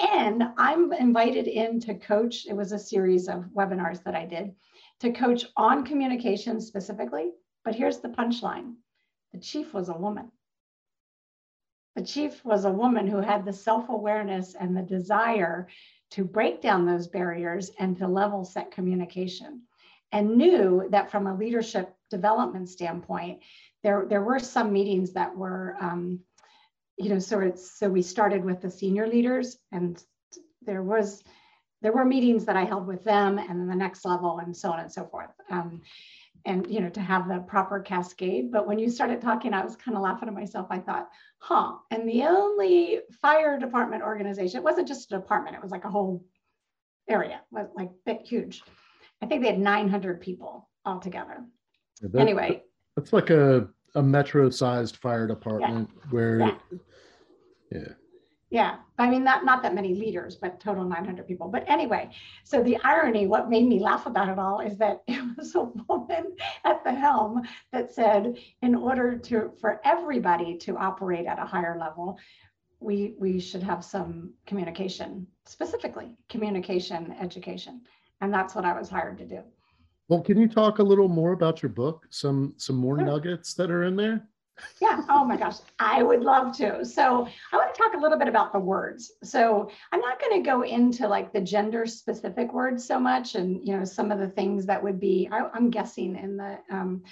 [0.00, 2.46] And I'm invited in to coach.
[2.48, 4.54] It was a series of webinars that I did
[5.00, 7.32] to coach on communication specifically.
[7.64, 8.76] But here's the punchline
[9.32, 10.30] the chief was a woman.
[11.96, 15.68] The chief was a woman who had the self awareness and the desire
[16.12, 19.62] to break down those barriers and to level set communication,
[20.12, 23.40] and knew that from a leadership development standpoint,
[23.82, 26.20] there, there were some meetings that were, um,
[26.98, 30.02] you know, so it's so we started with the senior leaders, and
[30.62, 31.22] there was
[31.82, 34.70] there were meetings that I held with them and then the next level and so
[34.70, 35.30] on and so forth.
[35.48, 35.80] Um,
[36.46, 38.50] and you know to have the proper cascade.
[38.50, 40.66] But when you started talking i was kind of laughing at myself.
[40.70, 45.62] I thought huh and the only fire department organization it wasn't just a department it
[45.62, 46.24] was like a whole
[47.08, 48.62] area was like big huge.
[49.22, 51.44] I think they had 900 people altogether.
[52.00, 52.62] Yeah, that, anyway
[52.96, 56.10] that's like a, a metro sized fire department yeah.
[56.10, 56.54] where yeah.
[57.72, 57.88] yeah
[58.50, 61.48] yeah, I mean, not, not that many leaders, but total 900 people.
[61.48, 62.10] But anyway,
[62.42, 65.62] so the irony, what made me laugh about it all is that it was a
[65.88, 71.44] woman at the helm that said, in order to for everybody to operate at a
[71.44, 72.18] higher level,
[72.80, 77.82] we we should have some communication, specifically communication education.
[78.20, 79.42] And that's what I was hired to do.
[80.10, 82.04] Well, can you talk a little more about your book?
[82.10, 83.06] Some some more sure.
[83.06, 84.26] nuggets that are in there?
[84.80, 85.04] Yeah.
[85.08, 85.58] Oh my gosh.
[85.78, 86.84] I would love to.
[86.84, 89.12] So I want to talk a little bit about the words.
[89.22, 93.66] So I'm not going to go into like the gender specific words so much and,
[93.66, 97.04] you know, some of the things that would be, I, am guessing in the, um,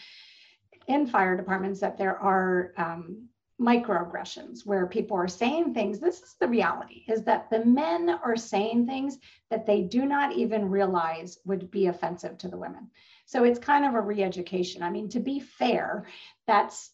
[0.89, 3.29] in fire departments that there are um,
[3.61, 5.99] microaggressions where people are saying things.
[5.99, 9.19] This is the reality is that the men are saying things
[9.51, 12.91] that they do not even realize would be offensive to the women.
[13.27, 14.83] So it's kind of a re-education.
[14.83, 16.07] I mean, to be fair,
[16.47, 16.93] that's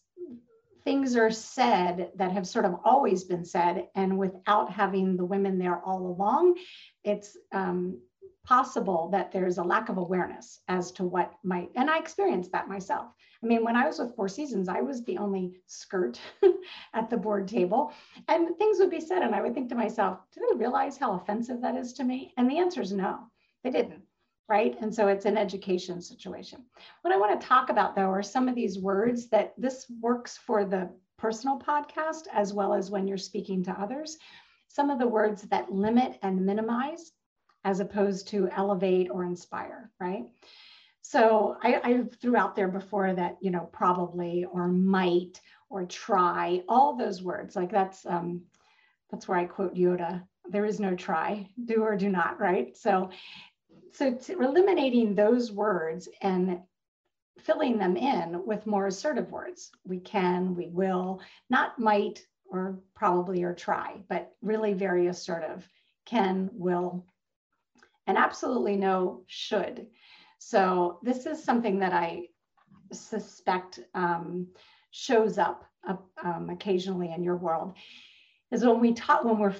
[0.83, 5.57] things are said that have sort of always been said, and without having the women
[5.57, 6.57] there all along,
[7.03, 7.99] it's um,
[8.45, 12.67] possible that there's a lack of awareness as to what might, and I experienced that
[12.67, 13.07] myself.
[13.43, 16.19] I mean, when I was with Four Seasons, I was the only skirt
[16.93, 17.91] at the board table,
[18.27, 21.13] and things would be said, and I would think to myself, do they realize how
[21.13, 22.33] offensive that is to me?
[22.37, 23.19] And the answer is no,
[23.63, 24.03] they didn't
[24.47, 24.77] right?
[24.79, 26.63] And so it's an education situation.
[27.01, 30.37] What I want to talk about though are some of these words that this works
[30.37, 34.17] for the personal podcast as well as when you're speaking to others.
[34.67, 37.13] Some of the words that limit and minimize
[37.65, 40.25] as opposed to elevate or inspire, right?
[41.01, 46.63] So I, I threw out there before that, you know, probably or might or try,
[46.69, 47.55] all those words.
[47.55, 48.43] Like that's um,
[49.11, 50.23] that's where I quote Yoda.
[50.49, 52.77] There is no try, do or do not, right?
[52.77, 53.09] So
[53.91, 56.59] so eliminating those words and
[57.39, 59.71] filling them in with more assertive words.
[59.85, 65.67] We can, we will, not might or probably or try, but really very assertive.
[66.05, 67.05] Can, will,
[68.07, 69.87] and absolutely no should.
[70.37, 72.27] So this is something that I
[72.91, 74.47] suspect um,
[74.91, 77.75] shows up uh, um, occasionally in your world
[78.51, 79.55] is when we talk when we're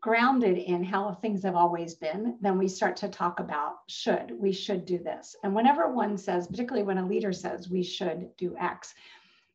[0.00, 4.52] grounded in how things have always been then we start to talk about should we
[4.52, 5.36] should do this.
[5.42, 8.94] And whenever one says particularly when a leader says we should do x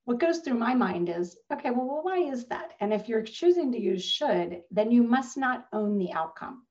[0.05, 2.73] what goes through my mind is okay well, well why is that?
[2.79, 6.63] And if you're choosing to use should then you must not own the outcome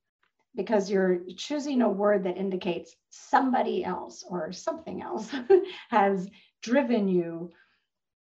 [0.56, 5.30] because you're choosing a word that indicates somebody else or something else
[5.90, 6.28] has
[6.62, 7.50] driven you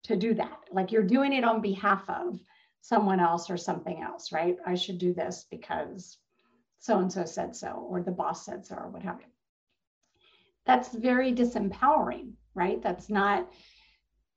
[0.04, 2.38] to do that like you're doing it on behalf of
[2.86, 4.56] someone else or something else, right?
[4.64, 6.18] I should do this because
[6.78, 9.26] so and so said so, or the boss said so, or what have you.
[10.66, 12.80] That's very disempowering, right?
[12.80, 13.48] That's not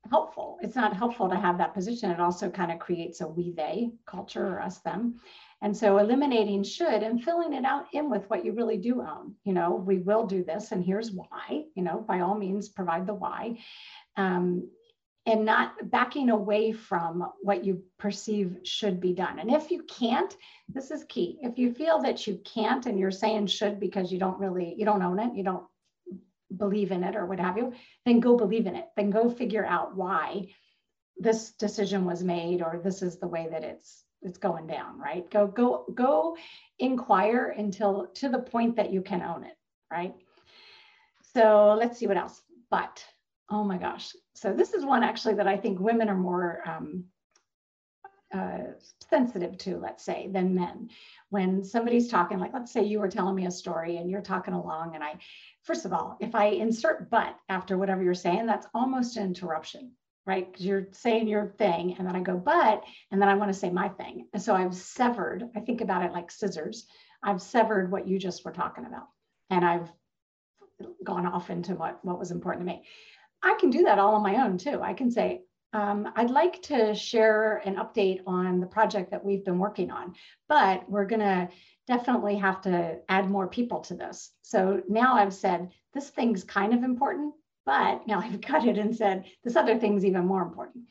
[0.10, 0.58] helpful.
[0.62, 2.10] It's not helpful to have that position.
[2.10, 5.20] It also kind of creates a we they culture or us them.
[5.62, 9.36] And so eliminating should and filling it out in with what you really do own.
[9.44, 13.06] You know, we will do this and here's why, you know, by all means, provide
[13.06, 13.60] the why.
[14.16, 14.70] Um,
[15.26, 19.38] and not backing away from what you perceive should be done.
[19.38, 20.36] And if you can't,
[20.70, 21.38] this is key.
[21.42, 24.86] If you feel that you can't and you're saying should because you don't really, you
[24.86, 25.66] don't own it, you don't
[26.56, 27.74] believe in it or what have you,
[28.06, 28.86] then go believe in it.
[28.96, 30.48] Then go figure out why
[31.18, 35.30] this decision was made or this is the way that it's it's going down, right?
[35.30, 36.38] Go go go
[36.80, 39.58] inquire until to the point that you can own it,
[39.92, 40.14] right?
[41.34, 42.42] So let's see what else.
[42.70, 43.04] But
[43.50, 44.14] oh my gosh.
[44.36, 47.06] So this is one actually that I think women are more um,
[48.34, 48.60] uh,
[49.10, 50.90] sensitive to, let's say, than men.
[51.30, 54.54] When somebody's talking, like let's say you were telling me a story and you're talking
[54.54, 55.16] along, and I,
[55.64, 59.92] first of all, if I insert but after whatever you're saying, that's almost an interruption,
[60.30, 60.46] right?
[60.50, 63.60] Because you're saying your thing, and then I go but, and then I want to
[63.60, 64.28] say my thing.
[64.32, 66.86] And so I've severed, I think about it like scissors.
[67.24, 69.08] I've severed what you just were talking about.
[69.50, 69.90] And I've
[71.04, 72.84] gone off into what, what was important to me.
[73.42, 74.80] I can do that all on my own too.
[74.84, 75.42] I can say,
[75.74, 80.14] um, I'd like to share an update on the project that we've been working on,
[80.48, 81.50] but we're going to
[81.88, 84.32] definitely have to add more people to this.
[84.44, 87.34] So now I've said this thing's kind of important,
[87.70, 90.86] but now I've cut it and said this other thing's even more important.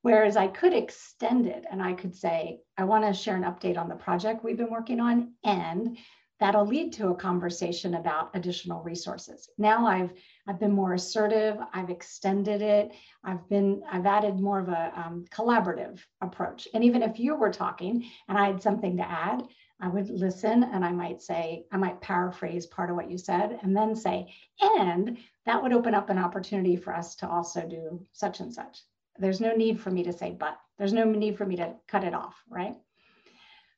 [0.00, 3.76] Whereas I could extend it and I could say, I want to share an update
[3.76, 5.98] on the project we've been working on, and
[6.40, 9.50] that'll lead to a conversation about additional resources.
[9.58, 10.12] Now I've
[10.48, 11.58] I've been more assertive.
[11.74, 12.92] I've extended it.
[13.22, 16.66] I've been I've added more of a um, collaborative approach.
[16.72, 19.42] And even if you were talking and I had something to add,
[19.80, 23.58] I would listen and I might say I might paraphrase part of what you said
[23.62, 28.02] and then say, and that would open up an opportunity for us to also do
[28.12, 28.82] such and such.
[29.18, 30.58] There's no need for me to say but.
[30.78, 32.76] There's no need for me to cut it off, right?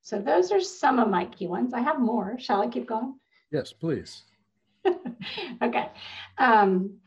[0.02, 1.74] So those are some of my key ones.
[1.74, 2.38] I have more.
[2.38, 3.18] Shall I keep going?
[3.50, 4.22] Yes, please.
[5.62, 5.90] okay.
[6.38, 6.98] Um,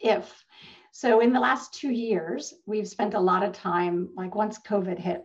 [0.00, 0.44] if.
[0.92, 4.98] So in the last two years, we've spent a lot of time, like once COVID
[4.98, 5.24] hit,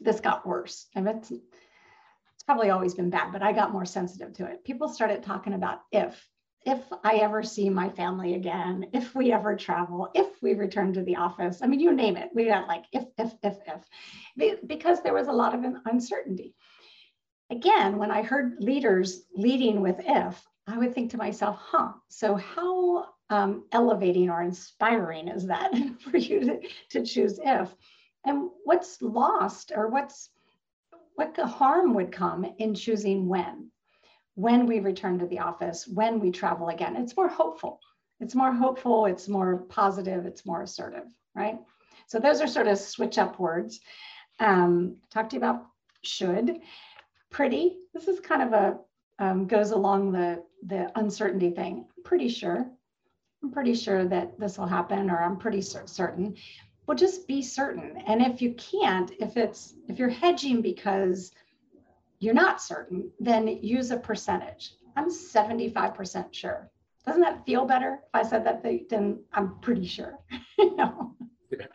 [0.00, 0.88] this got worse.
[0.94, 1.32] And it's,
[2.46, 4.64] probably always been bad, but I got more sensitive to it.
[4.64, 6.28] People started talking about if,
[6.64, 11.02] if I ever see my family again, if we ever travel, if we return to
[11.02, 11.60] the office.
[11.62, 12.30] I mean, you name it.
[12.34, 13.56] We got like if, if, if,
[14.36, 16.54] if, because there was a lot of uncertainty.
[17.50, 22.34] Again, when I heard leaders leading with if, I would think to myself, huh, so
[22.34, 27.74] how um, elevating or inspiring is that for you to, to choose if?
[28.24, 30.30] And what's lost or what's
[31.16, 33.70] what harm would come in choosing when?
[34.34, 36.94] When we return to the office, when we travel again.
[36.96, 37.80] It's more hopeful.
[38.20, 41.04] It's more hopeful, it's more positive, it's more assertive,
[41.34, 41.58] right?
[42.06, 43.80] So those are sort of switch up words.
[44.40, 45.66] Um, talk to you about
[46.02, 46.60] should.
[47.30, 47.78] Pretty.
[47.92, 48.78] This is kind of a
[49.18, 51.86] um, goes along the the uncertainty thing.
[51.96, 52.66] I'm pretty sure.
[53.42, 56.36] I'm pretty sure that this will happen, or I'm pretty certain.
[56.86, 57.96] Well, just be certain.
[58.06, 61.32] And if you can't, if it's if you're hedging because
[62.20, 64.74] you're not certain, then use a percentage.
[64.96, 66.70] I'm 75% sure.
[67.04, 68.62] Doesn't that feel better if I said that?
[68.88, 70.18] Then I'm pretty sure.
[70.58, 71.14] you know?
[71.50, 71.66] Yeah.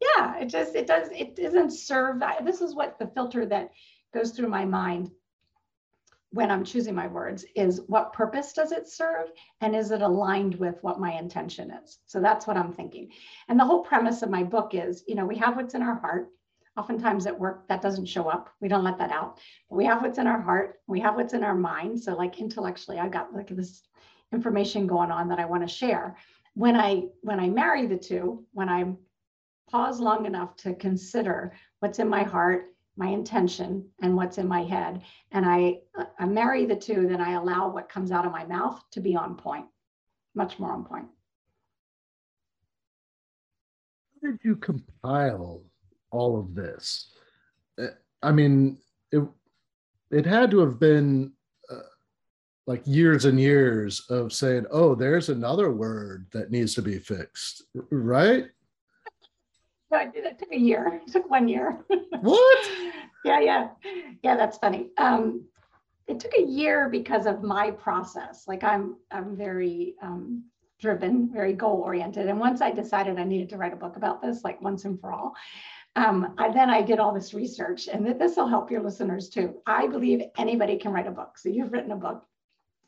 [0.00, 2.22] yeah, it just it does it doesn't serve.
[2.44, 3.70] This is what the filter that
[4.14, 5.10] goes through my mind
[6.30, 9.28] when I'm choosing my words is what purpose does it serve
[9.60, 11.98] and is it aligned with what my intention is?
[12.06, 13.10] So that's what I'm thinking.
[13.48, 15.98] And the whole premise of my book is, you know, we have what's in our
[15.98, 16.28] heart.
[16.76, 18.50] Oftentimes at work that doesn't show up.
[18.60, 19.40] We don't let that out.
[19.68, 20.76] But we have what's in our heart.
[20.86, 21.98] We have what's in our mind.
[22.00, 23.82] So like intellectually, I've got like this
[24.32, 26.16] information going on that I want to share.
[26.54, 28.92] When I when I marry the two, when I
[29.70, 32.66] pause long enough to consider what's in my heart
[32.98, 35.02] my intention and what's in my head.
[35.32, 35.78] And i
[36.18, 39.14] i marry the two then i allow what comes out of my mouth to be
[39.16, 39.66] on point
[40.34, 41.06] much more on point.
[44.22, 45.62] How did you compile
[46.10, 47.12] all of this?
[47.80, 47.86] Uh,
[48.22, 48.78] i mean
[49.12, 49.22] it
[50.10, 51.32] it had to have been
[51.70, 51.90] uh,
[52.66, 57.62] like years and years of saying oh there's another word that needs to be fixed
[57.90, 58.46] right
[59.90, 61.00] no, it, it took a year.
[61.06, 61.78] It took one year.
[62.20, 62.70] What?
[63.24, 63.68] yeah, yeah,
[64.22, 64.36] yeah.
[64.36, 64.88] That's funny.
[64.98, 65.44] Um,
[66.06, 68.44] it took a year because of my process.
[68.48, 70.44] Like I'm, I'm very um,
[70.80, 72.28] driven, very goal oriented.
[72.28, 74.98] And once I decided I needed to write a book about this, like once and
[75.00, 75.34] for all,
[75.96, 79.28] um, I, then I did all this research, and that this will help your listeners
[79.28, 79.56] too.
[79.66, 81.36] I believe anybody can write a book.
[81.36, 82.24] So you've written a book.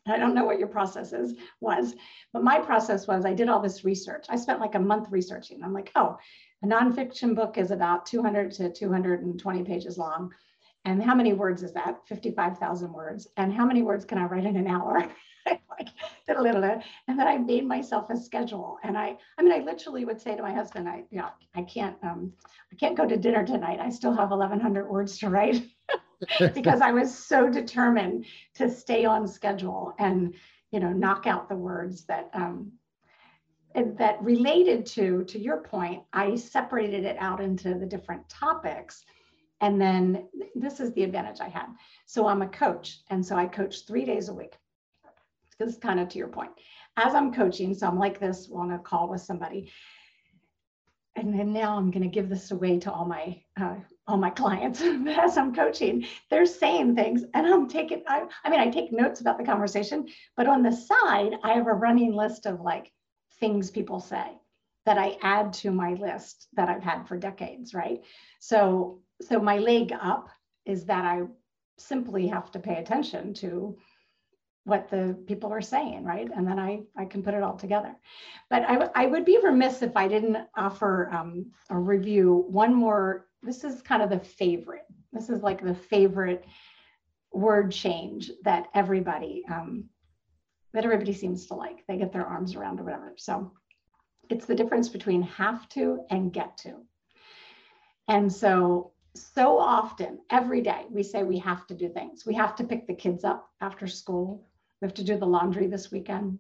[0.07, 1.95] I don't know what your process is, was,
[2.33, 4.27] but my process was I did all this research.
[4.29, 5.63] I spent like a month researching.
[5.63, 6.19] I'm like, oh,
[6.63, 10.33] a nonfiction book is about 200 to 220 pages long.
[10.85, 12.01] And how many words is that?
[12.07, 13.29] 55,000 words.
[13.37, 15.07] And how many words can I write in an hour?
[15.47, 15.89] like,
[17.09, 18.79] and then I made myself a schedule.
[18.83, 21.63] And I, I mean, I literally would say to my husband, I, you know, I
[21.63, 22.33] can't, um,
[22.73, 23.79] I can't go to dinner tonight.
[23.81, 25.67] I still have 1,100 words to write
[26.55, 30.35] because I was so determined to stay on schedule and,
[30.71, 32.73] you know, knock out the words that, um,
[33.75, 39.05] that related to, to your point, I separated it out into the different topics.
[39.61, 41.67] And then this is the advantage I had.
[42.07, 43.01] So I'm a coach.
[43.11, 44.57] And so I coach three days a week
[45.61, 46.51] this is kind of to your point.
[46.97, 49.71] As I'm coaching, so I'm like this on a call with somebody,
[51.15, 53.77] and then now I'm going to give this away to all my uh,
[54.09, 56.07] all my clients as I'm coaching.
[56.31, 58.03] They're saying things, and I'm taking.
[58.09, 61.67] I, I mean, I take notes about the conversation, but on the side, I have
[61.67, 62.91] a running list of like
[63.41, 64.39] things people say
[64.87, 68.01] that I add to my list that I've had for decades, right?
[68.39, 70.29] So, so my leg up
[70.65, 71.23] is that I
[71.79, 73.77] simply have to pay attention to
[74.65, 76.29] what the people are saying, right?
[76.35, 77.95] And then I, I can put it all together.
[78.51, 82.45] But I, I would be remiss if I didn't offer um, a review.
[82.49, 84.85] One more, this is kind of the favorite.
[85.13, 86.45] This is like the favorite
[87.33, 89.85] word change that everybody, um,
[90.73, 91.85] that everybody seems to like.
[91.87, 93.15] They get their arms around or whatever.
[93.17, 93.53] So
[94.29, 96.77] it's the difference between have to and get to.
[98.09, 102.55] And so so often every day we say we have to do things we have
[102.55, 104.47] to pick the kids up after school
[104.81, 106.39] we have to do the laundry this weekend.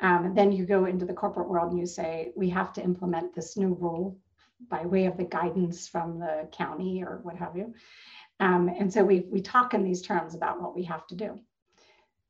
[0.00, 2.82] Um, and then you go into the corporate world and you say, we have to
[2.82, 4.18] implement this new rule
[4.68, 7.72] by way of the guidance from the county or what have you.
[8.40, 11.38] Um, and so we, we talk in these terms about what we have to do.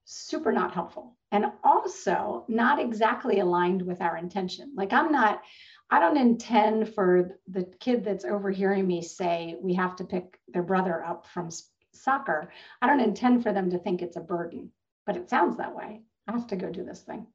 [0.04, 1.16] Super not helpful.
[1.30, 4.72] And also not exactly aligned with our intention.
[4.76, 5.42] Like I'm not,
[5.90, 10.62] I don't intend for the kid that's overhearing me say we have to pick their
[10.62, 11.48] brother up from
[11.92, 12.50] soccer.
[12.80, 14.70] I don't intend for them to think it's a burden
[15.06, 16.02] but it sounds that way.
[16.28, 17.26] I have to go do this thing,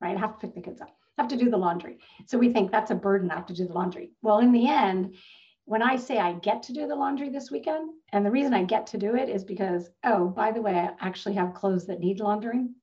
[0.00, 0.16] right?
[0.16, 1.98] I have to pick the kids up, I have to do the laundry.
[2.26, 3.30] So we think that's a burden.
[3.30, 4.12] I have to do the laundry.
[4.22, 5.14] Well, in the end,
[5.66, 8.64] when I say I get to do the laundry this weekend, and the reason I
[8.64, 12.00] get to do it is because, oh, by the way, I actually have clothes that
[12.00, 12.74] need laundering.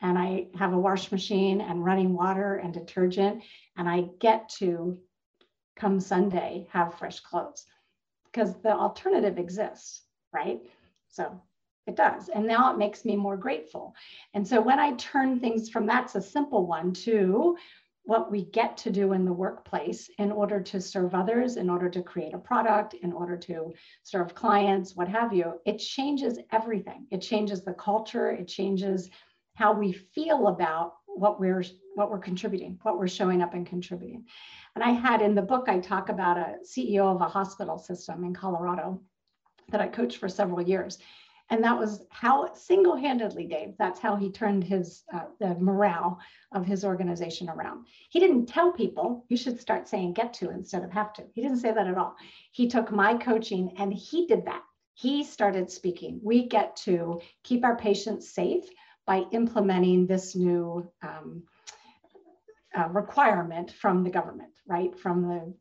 [0.00, 3.42] And I have a wash machine and running water and detergent.
[3.76, 4.98] And I get to
[5.76, 7.66] come Sunday have fresh clothes
[8.24, 10.02] because the alternative exists,
[10.32, 10.60] right?
[11.08, 11.40] So
[11.86, 12.28] it does.
[12.28, 13.94] And now it makes me more grateful.
[14.34, 17.56] And so when I turn things from that's a simple one to
[18.04, 21.88] what we get to do in the workplace in order to serve others, in order
[21.88, 27.06] to create a product, in order to serve clients, what have you, it changes everything.
[27.10, 29.08] It changes the culture, it changes
[29.54, 34.24] how we feel about what we're what we're contributing, what we're showing up and contributing.
[34.74, 38.24] And I had in the book I talk about a CEO of a hospital system
[38.24, 39.00] in Colorado
[39.70, 40.98] that I coached for several years
[41.50, 46.18] and that was how single-handedly, Dave, that's how he turned his uh, the morale
[46.52, 47.86] of his organization around.
[48.08, 51.24] He didn't tell people you should start saying get to instead of have to.
[51.34, 52.16] He didn't say that at all.
[52.52, 54.62] He took my coaching and he did that.
[54.94, 56.20] He started speaking.
[56.22, 58.64] We get to keep our patients safe
[59.06, 61.42] by implementing this new um,
[62.76, 64.98] uh, requirement from the government, right?
[64.98, 65.54] From the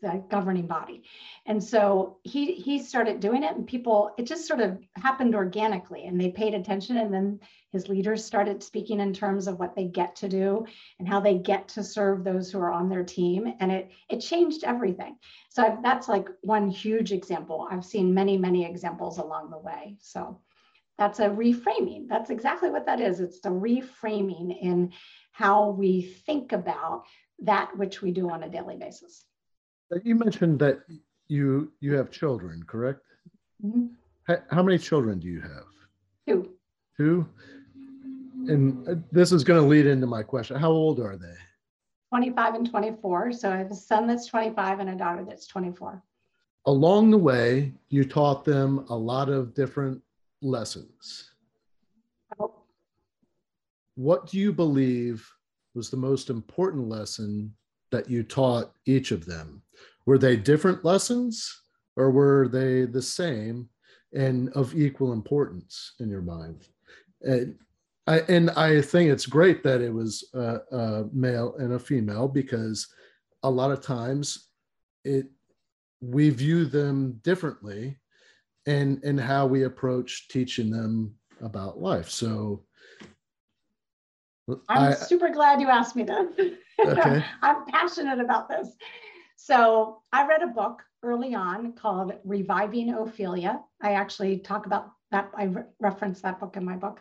[0.00, 1.02] the governing body.
[1.46, 6.06] And so he he started doing it and people it just sort of happened organically
[6.06, 9.84] and they paid attention and then his leaders started speaking in terms of what they
[9.84, 10.66] get to do
[10.98, 14.20] and how they get to serve those who are on their team and it it
[14.20, 15.16] changed everything.
[15.50, 17.68] So I've, that's like one huge example.
[17.70, 19.96] I've seen many many examples along the way.
[20.00, 20.40] So
[20.98, 22.08] that's a reframing.
[22.08, 23.20] That's exactly what that is.
[23.20, 24.92] It's the reframing in
[25.32, 27.04] how we think about
[27.40, 29.24] that which we do on a daily basis.
[30.04, 30.82] You mentioned that
[31.28, 33.00] you you have children, correct?
[33.64, 33.86] Mm-hmm.
[34.24, 35.64] How, how, many children do you have?
[36.26, 36.50] Two.
[36.96, 37.28] Two.
[38.48, 40.56] And uh, this is going to lead into my question.
[40.56, 41.34] How old are they?
[42.10, 43.32] 25 and 24.
[43.32, 46.02] So I have a son that's 25 and a daughter that's 24.
[46.66, 50.00] Along the way, you taught them a lot of different
[50.40, 51.30] lessons.
[52.38, 52.52] Oh.
[53.94, 55.28] What do you believe
[55.74, 57.54] was the most important lesson
[57.90, 59.62] that you taught each of them?
[60.06, 61.62] Were they different lessons
[61.96, 63.68] or were they the same
[64.14, 66.68] and of equal importance in your mind?
[67.22, 67.56] And
[68.06, 72.26] I, and I think it's great that it was a, a male and a female
[72.26, 72.88] because
[73.42, 74.48] a lot of times
[75.04, 75.26] it
[76.00, 77.96] we view them differently
[78.66, 82.62] and and how we approach teaching them about life so
[84.68, 87.24] i'm I, super glad you asked me that okay.
[87.42, 88.68] i'm passionate about this
[89.44, 93.60] So I read a book early on called Reviving Ophelia.
[93.80, 97.00] I actually talk about that, I re- reference that book in my book.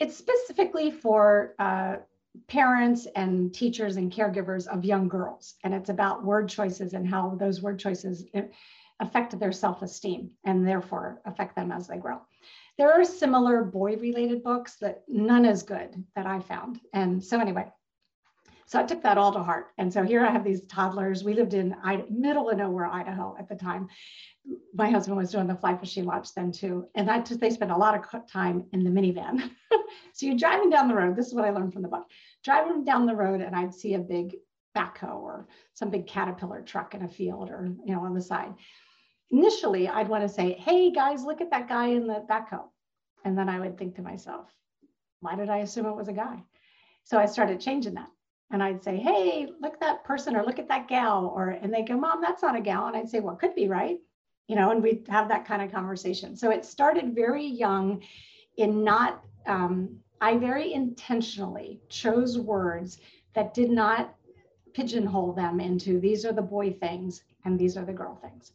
[0.00, 1.98] It's specifically for uh,
[2.48, 5.54] parents and teachers and caregivers of young girls.
[5.62, 8.46] And it's about word choices and how those word choices eh,
[8.98, 12.20] affect their self esteem and therefore affect them as they grow.
[12.78, 16.80] There are similar boy related books that none as good that I found.
[16.92, 17.70] And so, anyway,
[18.70, 19.72] so I took that all to heart.
[19.78, 21.24] And so here I have these toddlers.
[21.24, 21.74] We lived in
[22.08, 23.88] middle of nowhere, Idaho at the time.
[24.72, 26.86] My husband was doing the fly fishing lodge then too.
[26.94, 29.50] And I just, they spent a lot of time in the minivan.
[30.12, 31.16] so you're driving down the road.
[31.16, 32.06] This is what I learned from the book.
[32.44, 34.36] Driving down the road and I'd see a big
[34.76, 38.54] backhoe or some big caterpillar truck in a field or, you know, on the side.
[39.32, 42.68] Initially, I'd want to say, hey guys, look at that guy in the backhoe.
[43.24, 44.48] And then I would think to myself,
[45.18, 46.44] why did I assume it was a guy?
[47.02, 48.06] So I started changing that
[48.50, 51.72] and I'd say, "Hey, look at that person, or look at that gal," or and
[51.72, 54.00] they go, "Mom, that's not a gal," and I'd say, "Well, could be, right?"
[54.48, 56.36] You know, and we'd have that kind of conversation.
[56.36, 58.02] So it started very young,
[58.56, 59.24] in not.
[59.46, 62.98] Um, I very intentionally chose words
[63.34, 64.14] that did not
[64.74, 68.52] pigeonhole them into these are the boy things and these are the girl things.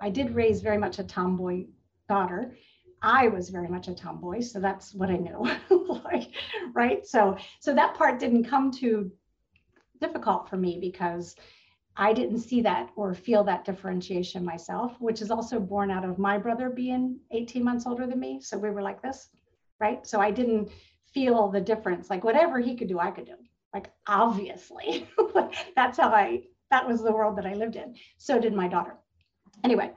[0.00, 1.66] I did raise very much a tomboy
[2.08, 2.56] daughter.
[3.02, 5.48] I was very much a tomboy, so that's what I knew.
[6.04, 6.30] like,
[6.74, 7.06] right?
[7.06, 9.10] So so that part didn't come to
[10.00, 11.36] difficult for me because
[11.96, 16.18] I didn't see that or feel that differentiation myself, which is also born out of
[16.18, 18.40] my brother being 18 months older than me.
[18.40, 19.28] So we were like this,
[19.80, 20.06] right?
[20.06, 20.70] So I didn't
[21.14, 22.10] feel the difference.
[22.10, 23.36] Like whatever he could do, I could do.
[23.72, 25.08] Like obviously,
[25.76, 27.94] that's how I, that was the world that I lived in.
[28.18, 28.96] So did my daughter.
[29.64, 29.92] Anyway,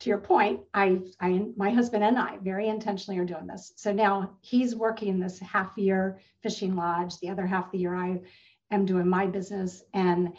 [0.00, 3.72] to your point, I, I, my husband and I very intentionally are doing this.
[3.76, 7.18] So now he's working this half year fishing lodge.
[7.18, 8.20] The other half the year, I
[8.70, 9.82] am doing my business.
[9.94, 10.34] And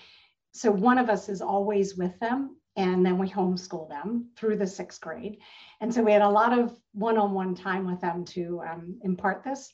[0.51, 2.55] so one of us is always with them.
[2.75, 5.39] And then we homeschool them through the sixth grade.
[5.81, 8.99] And so we had a lot of one on one time with them to um,
[9.03, 9.73] impart this.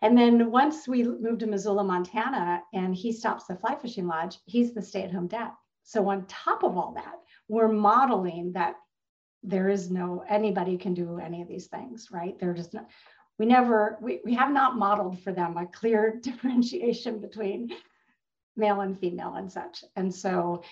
[0.00, 4.38] And then once we moved to Missoula, Montana, and he stops the fly fishing lodge,
[4.46, 5.50] he's the stay at home dad.
[5.82, 7.14] So, on top of all that,
[7.48, 8.76] we're modeling that
[9.42, 12.38] there is no anybody can do any of these things, right?
[12.38, 12.88] They're just not,
[13.38, 17.70] we never we, we have not modeled for them a clear differentiation between
[18.56, 19.84] male and female and such.
[19.96, 20.62] And so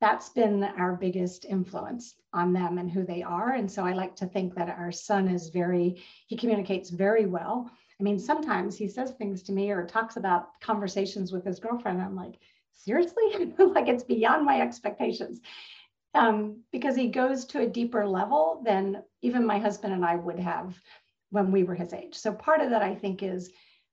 [0.00, 3.52] that's been our biggest influence on them and who they are.
[3.52, 7.70] And so i like to think that our son is very he communicates very well.
[7.98, 12.00] I mean sometimes he says things to me or talks about conversations with his girlfriend.
[12.00, 12.38] I'm like
[12.72, 13.54] seriously?
[13.58, 15.40] Like it's beyond my expectations.
[16.14, 20.38] Um, because he goes to a deeper level than even my husband and i would
[20.38, 20.74] have
[21.30, 22.14] when we were his age.
[22.14, 23.50] So part of that, I think, is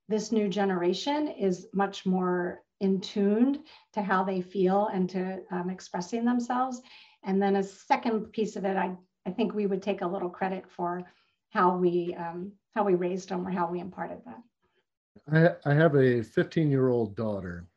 [0.10, 3.60] this new generation is much more in tuned
[3.94, 6.82] to how they feel and to um, expressing themselves.
[7.24, 10.30] And then a second piece of it, I, I think we would take a little
[10.30, 11.04] credit for
[11.52, 15.58] how we um, how we raised them or how we imparted that.
[15.66, 17.68] I, I have a 15 year old daughter,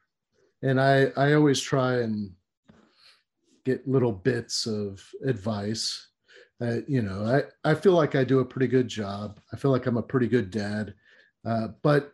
[0.63, 2.33] and I, I always try and
[3.65, 6.09] get little bits of advice
[6.61, 7.25] uh, you know,
[7.65, 9.41] I, I feel like I do a pretty good job.
[9.53, 10.95] I feel like I'm a pretty good dad,
[11.45, 12.13] uh, but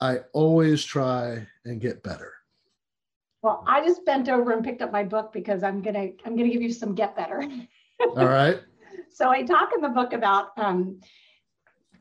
[0.00, 2.32] I always try and get better.
[3.42, 6.50] Well, I just bent over and picked up my book because I'm gonna I'm gonna
[6.50, 7.42] give you some get better.
[8.16, 8.60] All right.
[9.10, 11.00] so I talk in the book about um,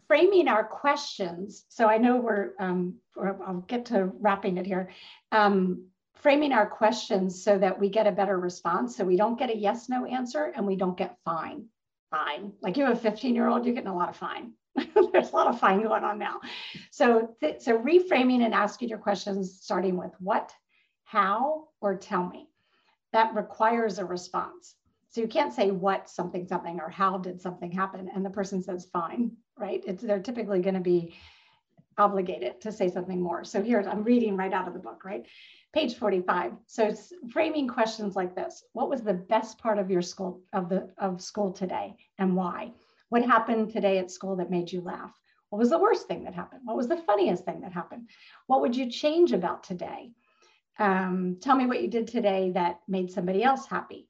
[0.09, 1.65] framing our questions.
[1.69, 4.89] So I know we're, um, I'll get to wrapping it here.
[5.31, 5.85] Um,
[6.20, 8.95] framing our questions so that we get a better response.
[8.95, 11.65] So we don't get a yes, no answer and we don't get fine.
[12.11, 12.53] Fine.
[12.61, 14.51] Like you have a 15 year old, you're getting a lot of fine.
[15.11, 16.41] There's a lot of fine going on now.
[16.91, 20.53] So, th- so reframing and asking your questions, starting with what,
[21.05, 22.49] how, or tell me.
[23.13, 24.76] That requires a response.
[25.09, 28.61] So you can't say what something something or how did something happen and the person
[28.61, 29.84] says fine, right?
[29.88, 31.15] It's they're typically going to be
[31.99, 33.43] obligated to say something more.
[33.43, 35.25] So here I'm reading right out of the book, right?
[35.73, 36.53] page 45.
[36.65, 38.63] So it's framing questions like this.
[38.73, 42.71] What was the best part of your school of the of school today and why?
[43.09, 45.13] What happened today at school that made you laugh?
[45.49, 46.61] What was the worst thing that happened?
[46.63, 48.09] What was the funniest thing that happened?
[48.47, 50.11] What would you change about today?
[50.77, 54.09] Um, tell me what you did today that made somebody else happy.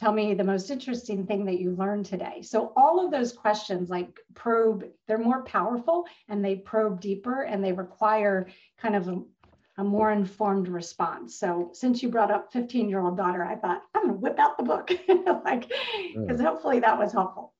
[0.00, 2.40] Tell me the most interesting thing that you learned today.
[2.40, 7.62] So, all of those questions, like probe, they're more powerful and they probe deeper and
[7.62, 8.48] they require
[8.80, 9.20] kind of a,
[9.76, 11.36] a more informed response.
[11.36, 14.38] So since you brought up 15 year old daughter, I thought I'm going to whip
[14.38, 14.90] out the book,
[15.44, 15.70] like
[16.16, 17.52] because hopefully that was helpful.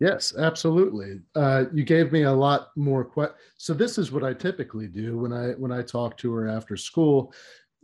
[0.00, 1.20] Yes, absolutely.
[1.36, 3.04] Uh, you gave me a lot more.
[3.04, 6.48] Que- so this is what I typically do when I when I talk to her
[6.48, 7.32] after school.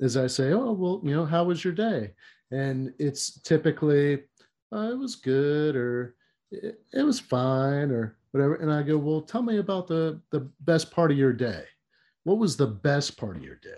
[0.00, 2.10] is I say, oh, well, you know, how was your day?
[2.50, 4.22] And it's typically,
[4.72, 6.14] oh, it was good or
[6.50, 8.56] it, it was fine or whatever.
[8.56, 11.64] And I go, well, tell me about the, the best part of your day.
[12.24, 13.70] What was the best part of your day?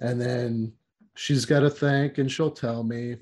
[0.00, 0.72] And then
[1.16, 3.16] she's got to think and she'll tell me.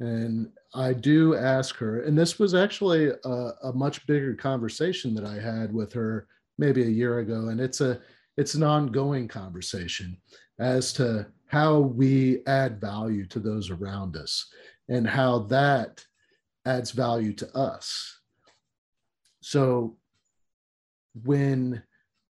[0.00, 5.24] And I do ask her, and this was actually a, a much bigger conversation that
[5.24, 6.26] I had with her
[6.58, 7.48] maybe a year ago.
[7.48, 8.00] And it's a,
[8.36, 10.16] it's an ongoing conversation
[10.58, 14.46] as to how we add value to those around us
[14.88, 16.02] and how that
[16.64, 18.20] adds value to us.
[19.42, 19.98] So
[21.24, 21.82] when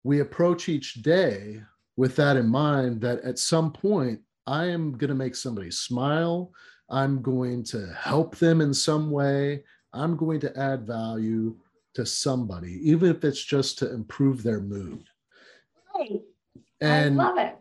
[0.03, 1.61] we approach each day
[1.95, 6.51] with that in mind, that at some point I am going to make somebody smile,
[6.89, 9.63] I'm going to help them in some way,
[9.93, 11.55] I'm going to add value
[11.93, 15.05] to somebody, even if it's just to improve their mood.
[15.97, 16.21] Right.
[16.81, 17.57] And I love it.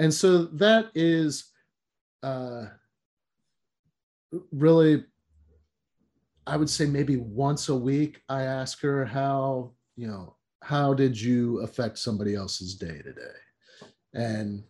[0.00, 1.50] And so that is
[2.22, 2.64] uh,
[4.50, 5.04] really,
[6.46, 11.20] I would say maybe once a week, I ask her how, you know, how did
[11.20, 13.40] you affect somebody else's day today?
[14.14, 14.64] And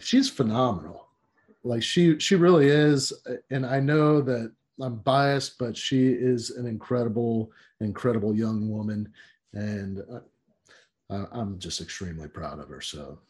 [0.00, 1.06] she's phenomenal.
[1.62, 3.12] Like she, she really is.
[3.50, 9.12] And I know that I'm biased, but she is an incredible, incredible young woman.
[9.52, 10.02] And
[11.08, 12.80] uh, I'm just extremely proud of her.
[12.80, 13.20] So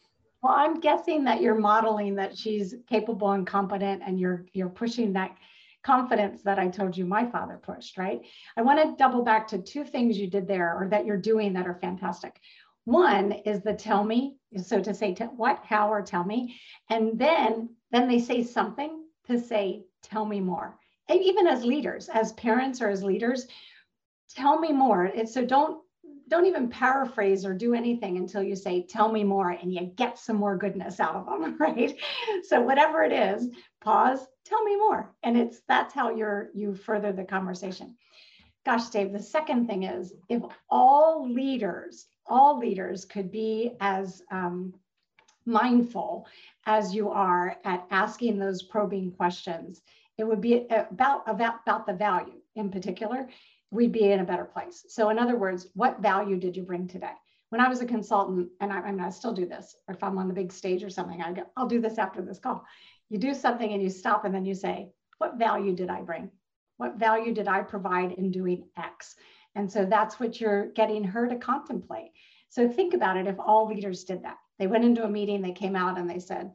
[0.41, 5.13] well, I'm guessing that you're modeling that she's capable and competent and you're you're pushing
[5.13, 5.35] that
[5.83, 8.21] confidence that I told you my father pushed, right?
[8.57, 11.53] I want to double back to two things you did there or that you're doing
[11.53, 12.39] that are fantastic.
[12.85, 16.59] One is the tell me, so to say what, how, or tell me.
[16.89, 20.77] And then then they say something to say, tell me more.
[21.07, 23.47] And even as leaders, as parents or as leaders,
[24.29, 25.05] tell me more.
[25.05, 25.81] It's so don't
[26.29, 30.17] don't even paraphrase or do anything until you say, tell me more, and you get
[30.17, 31.97] some more goodness out of them, right?
[32.43, 33.49] So whatever it is,
[33.81, 35.13] pause, tell me more.
[35.23, 37.95] And it's that's how you're you further the conversation.
[38.65, 44.73] Gosh, Dave, the second thing is if all leaders, all leaders could be as um,
[45.45, 46.27] mindful
[46.65, 49.81] as you are at asking those probing questions,
[50.17, 53.27] it would be about, about, about the value in particular
[53.71, 54.85] we'd be in a better place.
[54.89, 57.13] So, in other words, what value did you bring today?
[57.49, 60.03] When I was a consultant, and I, I mean, I still do this, or if
[60.03, 62.63] I'm on the big stage or something, I go, I'll do this after this call.
[63.09, 66.29] You do something and you stop, and then you say, What value did I bring?
[66.77, 69.15] What value did I provide in doing X?
[69.55, 72.11] And so that's what you're getting her to contemplate.
[72.49, 74.37] So think about it if all leaders did that.
[74.57, 76.51] They went into a meeting, they came out and they said,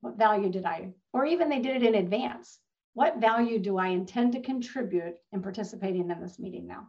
[0.00, 2.58] What value did I, or even they did it in advance
[2.94, 6.88] what value do I intend to contribute in participating in this meeting now?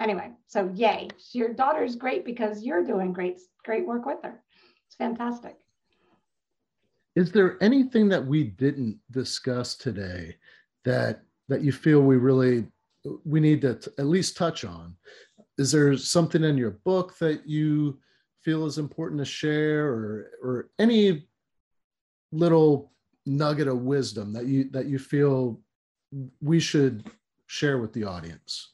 [0.00, 1.08] Anyway, so yay.
[1.32, 4.42] Your daughter's great because you're doing great, great work with her.
[4.86, 5.56] It's fantastic.
[7.16, 10.36] Is there anything that we didn't discuss today
[10.84, 12.66] that that you feel we really
[13.24, 14.94] we need to at least touch on?
[15.56, 17.98] Is there something in your book that you
[18.44, 21.26] feel is important to share or or any
[22.30, 22.92] little
[23.28, 25.60] nugget of wisdom that you that you feel
[26.40, 27.10] we should
[27.46, 28.72] share with the audience?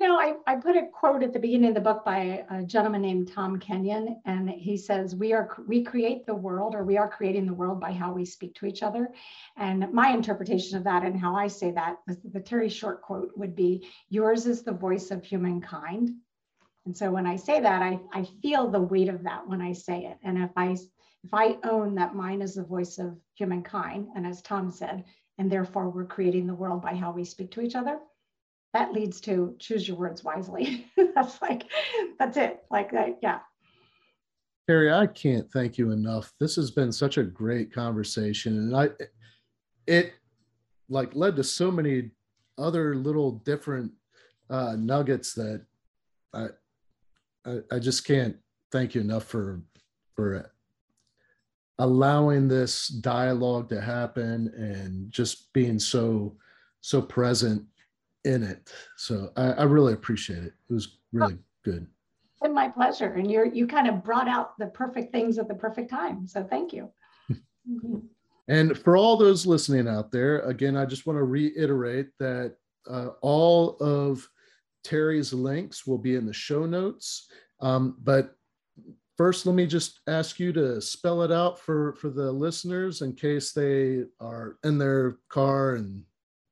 [0.00, 2.62] You know, I, I put a quote at the beginning of the book by a
[2.62, 6.96] gentleman named Tom Kenyon, and he says, "We are we create the world, or we
[6.96, 9.12] are creating the world by how we speak to each other."
[9.56, 13.56] And my interpretation of that, and how I say that, the Terre Short quote would
[13.56, 16.10] be, "Yours is the voice of humankind."
[16.86, 19.72] And so when I say that, I, I feel the weight of that when I
[19.72, 20.18] say it.
[20.22, 20.76] And if I
[21.24, 25.04] if I own that mine is the voice of humankind, and as Tom said,
[25.38, 27.98] and therefore we're creating the world by how we speak to each other,
[28.74, 30.86] that leads to choose your words wisely.
[31.14, 31.64] that's like,
[32.18, 32.62] that's it.
[32.70, 33.40] Like, that, yeah.
[34.68, 36.32] Terre, I can't thank you enough.
[36.38, 38.90] This has been such a great conversation, and I,
[39.86, 40.12] it,
[40.90, 42.10] like led to so many
[42.58, 43.92] other little different
[44.50, 45.64] uh, nuggets that
[46.32, 46.48] I,
[47.46, 48.36] I, I just can't
[48.72, 49.62] thank you enough for
[50.14, 50.50] for
[51.78, 56.36] allowing this dialogue to happen and just being so
[56.80, 57.64] so present
[58.24, 58.72] in it.
[58.96, 60.52] So I, I really appreciate it.
[60.68, 61.86] It was really oh, good.
[62.42, 63.14] And my pleasure.
[63.14, 66.26] And you're you kind of brought out the perfect things at the perfect time.
[66.26, 66.90] So thank you.
[68.48, 72.54] and for all those listening out there, again, I just want to reiterate that
[72.88, 74.28] uh, all of
[74.84, 77.28] Terre's links will be in the show notes.
[77.60, 78.37] Um, but
[79.18, 83.14] First, let me just ask you to spell it out for, for the listeners in
[83.14, 86.04] case they are in their car and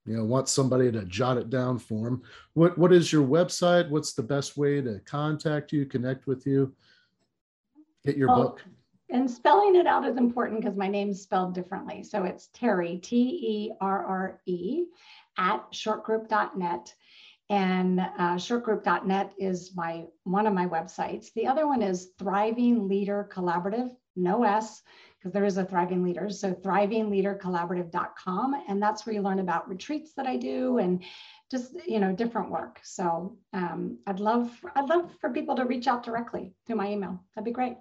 [0.04, 2.22] you know want somebody to jot it down for them.
[2.54, 3.88] What what is your website?
[3.88, 6.74] What's the best way to contact you, connect with you,
[8.04, 8.62] get your book?
[9.10, 12.02] and spelling it out is important because my name's spelled differently.
[12.02, 14.86] So it's Terre T E R R E,
[15.38, 16.94] at shortgroup.net.
[17.49, 21.32] And uh, shortgroup.net is my one of my websites.
[21.34, 24.82] The other one is Thriving Leader Collaborative, no S,
[25.18, 26.28] because there is a Thriving Leader.
[26.28, 31.05] So thrivingleadercollaborative.com, and that's where you learn about retreats that I do and
[31.51, 32.80] just you know different work.
[32.82, 37.22] So um, I'd love I'd love for people to reach out directly through my email.
[37.34, 37.76] That'd be great.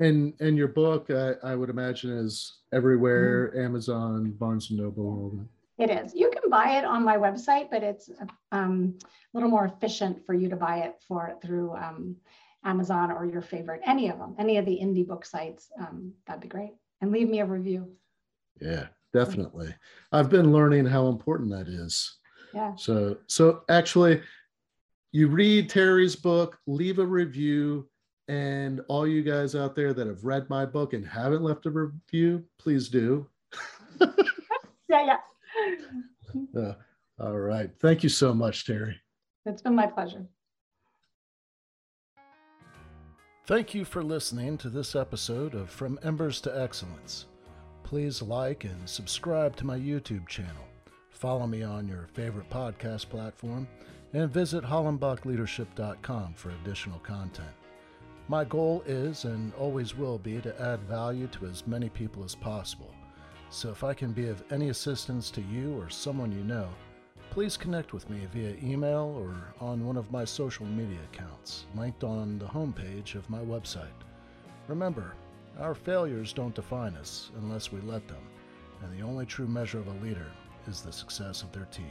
[0.00, 3.64] And and your book, I, I would imagine, is everywhere: mm-hmm.
[3.64, 5.40] Amazon, Barnes and Noble.
[5.78, 6.14] It is.
[6.14, 8.10] You can buy it on my website, but it's
[8.52, 12.16] um, a little more efficient for you to buy it for through um,
[12.64, 15.70] Amazon or your favorite, any of them, any of the indie book sites.
[15.78, 16.74] Um, that'd be great.
[17.00, 17.90] And leave me a review.
[18.60, 19.74] Yeah, definitely.
[20.10, 22.16] I've been learning how important that is.
[22.54, 22.74] Yeah.
[22.76, 24.22] So, so actually,
[25.12, 27.88] you read Terre's book, leave a review,
[28.26, 31.70] and all you guys out there that have read my book and haven't left a
[31.70, 33.26] review, please do.
[34.00, 35.16] yeah, yeah.
[36.56, 36.72] Uh,
[37.18, 37.70] all right.
[37.80, 38.94] Thank you so much, Terre.
[39.46, 40.26] It's been my pleasure.
[43.46, 47.26] Thank you for listening to this episode of From Embers to Excellence.
[47.82, 50.66] Please like and subscribe to my YouTube channel.
[51.10, 53.66] Follow me on your favorite podcast platform
[54.12, 57.48] and visit hollenbachleadership.com for additional content.
[58.28, 62.34] My goal is and always will be to add value to as many people as
[62.34, 62.94] possible.
[63.50, 66.68] So if I can be of any assistance to you or someone you know,
[67.30, 72.04] please connect with me via email or on one of my social media accounts, linked
[72.04, 73.86] on the homepage of my website.
[74.66, 75.14] Remember,
[75.58, 78.22] our failures don't define us unless we let them,
[78.82, 80.30] and the only true measure of a leader
[80.66, 81.86] is the success of their team.